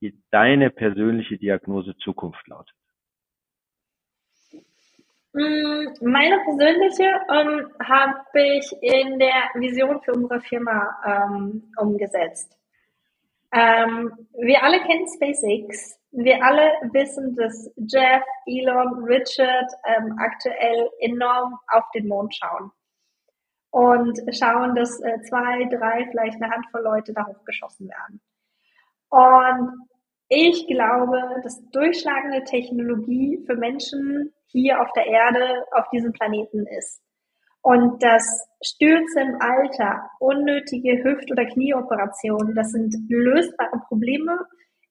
wie 0.00 0.16
deine 0.30 0.70
persönliche 0.70 1.36
Diagnose 1.36 1.96
Zukunft 1.96 2.46
lautet. 2.46 2.74
Mm, 5.32 5.86
meine 6.00 6.38
persönliche 6.44 7.04
ähm, 7.30 7.66
habe 7.84 8.18
ich 8.34 8.72
in 8.80 9.18
der 9.18 9.50
Vision 9.54 10.00
für 10.02 10.12
unsere 10.12 10.40
Firma 10.40 10.96
ähm, 11.04 11.72
umgesetzt. 11.76 12.57
Ähm, 13.52 14.12
wir 14.32 14.62
alle 14.62 14.80
kennen 14.80 15.06
SpaceX. 15.08 15.98
Wir 16.10 16.42
alle 16.44 16.72
wissen, 16.92 17.34
dass 17.36 17.70
Jeff, 17.76 18.22
Elon, 18.46 19.04
Richard 19.04 19.70
ähm, 19.84 20.16
aktuell 20.18 20.88
enorm 21.00 21.58
auf 21.68 21.84
den 21.94 22.08
Mond 22.08 22.34
schauen. 22.34 22.70
Und 23.70 24.18
schauen, 24.34 24.74
dass 24.74 25.00
äh, 25.00 25.20
zwei, 25.22 25.64
drei, 25.64 26.06
vielleicht 26.10 26.42
eine 26.42 26.50
Handvoll 26.50 26.82
Leute 26.82 27.12
da 27.12 27.26
hochgeschossen 27.26 27.88
werden. 27.88 28.20
Und 29.10 29.88
Ich 30.30 30.66
glaube, 30.66 31.40
dass 31.42 31.62
durchschlagende 31.70 32.44
Technologie 32.44 33.42
für 33.46 33.56
Menschen 33.56 34.34
hier 34.46 34.82
auf 34.82 34.92
der 34.92 35.06
Erde, 35.06 35.64
auf 35.72 35.88
diesem 35.90 36.12
Planeten 36.12 36.66
ist. 36.66 37.02
Und 37.62 38.02
das 38.02 38.48
Stürze 38.62 39.20
im 39.20 39.36
Alter, 39.40 40.10
unnötige 40.20 41.02
Hüft- 41.02 41.30
oder 41.30 41.44
Knieoperationen, 41.44 42.54
das 42.54 42.70
sind 42.70 42.94
lösbare 43.08 43.78
Probleme 43.88 44.38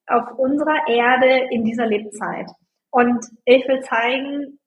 auf 0.07 0.37
unserer 0.37 0.87
Erde 0.87 1.47
in 1.51 1.63
dieser 1.63 1.85
Lebzeit. 1.85 2.49
Und 2.91 3.25
ich 3.45 3.67
will 3.67 3.81
zeigen, 3.81 4.59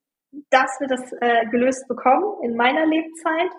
dass 0.51 0.79
wir 0.81 0.89
das 0.89 1.13
äh, 1.21 1.47
gelöst 1.51 1.89
bekommen 1.89 2.43
in 2.43 2.57
meiner 2.57 2.87
Lebzeit 2.87 3.51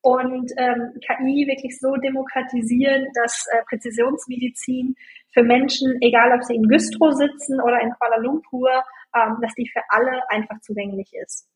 und 0.00 0.52
ähm, 0.58 0.92
KI 1.00 1.46
wirklich 1.48 1.78
so 1.78 1.96
demokratisieren, 1.96 3.06
dass 3.14 3.46
äh, 3.50 3.62
Präzisionsmedizin 3.68 4.94
für 5.32 5.42
Menschen, 5.42 5.96
egal 6.00 6.32
ob 6.32 6.44
sie 6.44 6.54
in 6.54 6.68
Güstrow 6.68 7.12
sitzen 7.12 7.60
oder 7.60 7.80
in 7.80 7.90
Kuala 7.90 8.18
Lumpur, 8.18 8.70
ähm, 9.14 9.38
dass 9.40 9.54
die 9.54 9.68
für 9.68 9.82
alle 9.88 10.22
einfach 10.28 10.60
zugänglich 10.60 11.10
ist. 11.14 11.48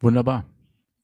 Wunderbar. 0.00 0.44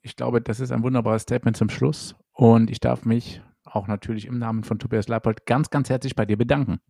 Ich 0.03 0.16
glaube, 0.16 0.40
das 0.40 0.61
ist 0.61 0.72
ein 0.72 0.82
wunderbares 0.82 1.22
Statement 1.22 1.57
zum 1.57 1.70
Schluss. 1.70 2.16
Und 2.32 2.70
ich 2.70 2.80
darf 2.80 3.05
mich 3.05 3.40
auch 3.64 3.86
natürlich 3.86 4.26
im 4.26 4.38
Namen 4.38 4.64
von 4.64 4.78
Tobias 4.78 5.09
Leipold 5.09 5.47
ganz, 5.47 5.70
ganz 5.70 5.90
herzlich 5.90 6.14
bei 6.14 6.26
dir 6.26 6.36
bedanken. 6.36 6.80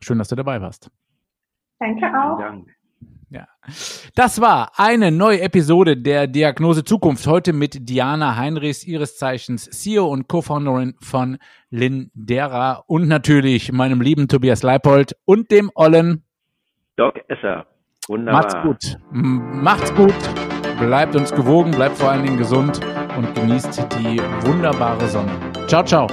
Schön, 0.00 0.18
dass 0.18 0.28
du 0.28 0.36
dabei 0.36 0.60
warst. 0.60 0.90
Danke 1.78 2.06
auch. 2.06 2.38
Dank. 2.38 2.68
Ja. 3.30 3.46
Das 4.14 4.40
war 4.40 4.72
eine 4.76 5.12
neue 5.12 5.42
Episode 5.42 5.96
der 5.96 6.26
Diagnose 6.26 6.82
Zukunft. 6.82 7.26
Heute 7.26 7.52
mit 7.52 7.88
Diana 7.88 8.36
Heinrichs, 8.36 8.84
ihres 8.84 9.18
Zeichens 9.18 9.68
CEO 9.68 10.06
und 10.06 10.28
Co-Founderin 10.28 10.94
von 11.00 11.38
Lindera 11.70 12.84
und 12.86 13.06
natürlich 13.06 13.70
meinem 13.70 14.00
lieben 14.00 14.28
Tobias 14.28 14.62
Leipold 14.62 15.14
und 15.26 15.50
dem 15.50 15.70
Ollen 15.74 16.24
Doc 16.96 17.20
Esser. 17.28 17.66
Wunderbar. 18.08 18.42
Macht's 18.42 18.56
gut. 18.62 18.98
Macht's 19.12 19.94
gut. 19.94 20.47
Bleibt 20.80 21.16
uns 21.16 21.32
gewogen, 21.32 21.72
bleibt 21.72 21.98
vor 21.98 22.10
allen 22.10 22.22
Dingen 22.22 22.38
gesund 22.38 22.80
und 23.16 23.34
genießt 23.34 23.84
die 23.98 24.20
wunderbare 24.46 25.08
Sonne. 25.08 25.32
Ciao, 25.66 25.82
ciao. 25.82 26.06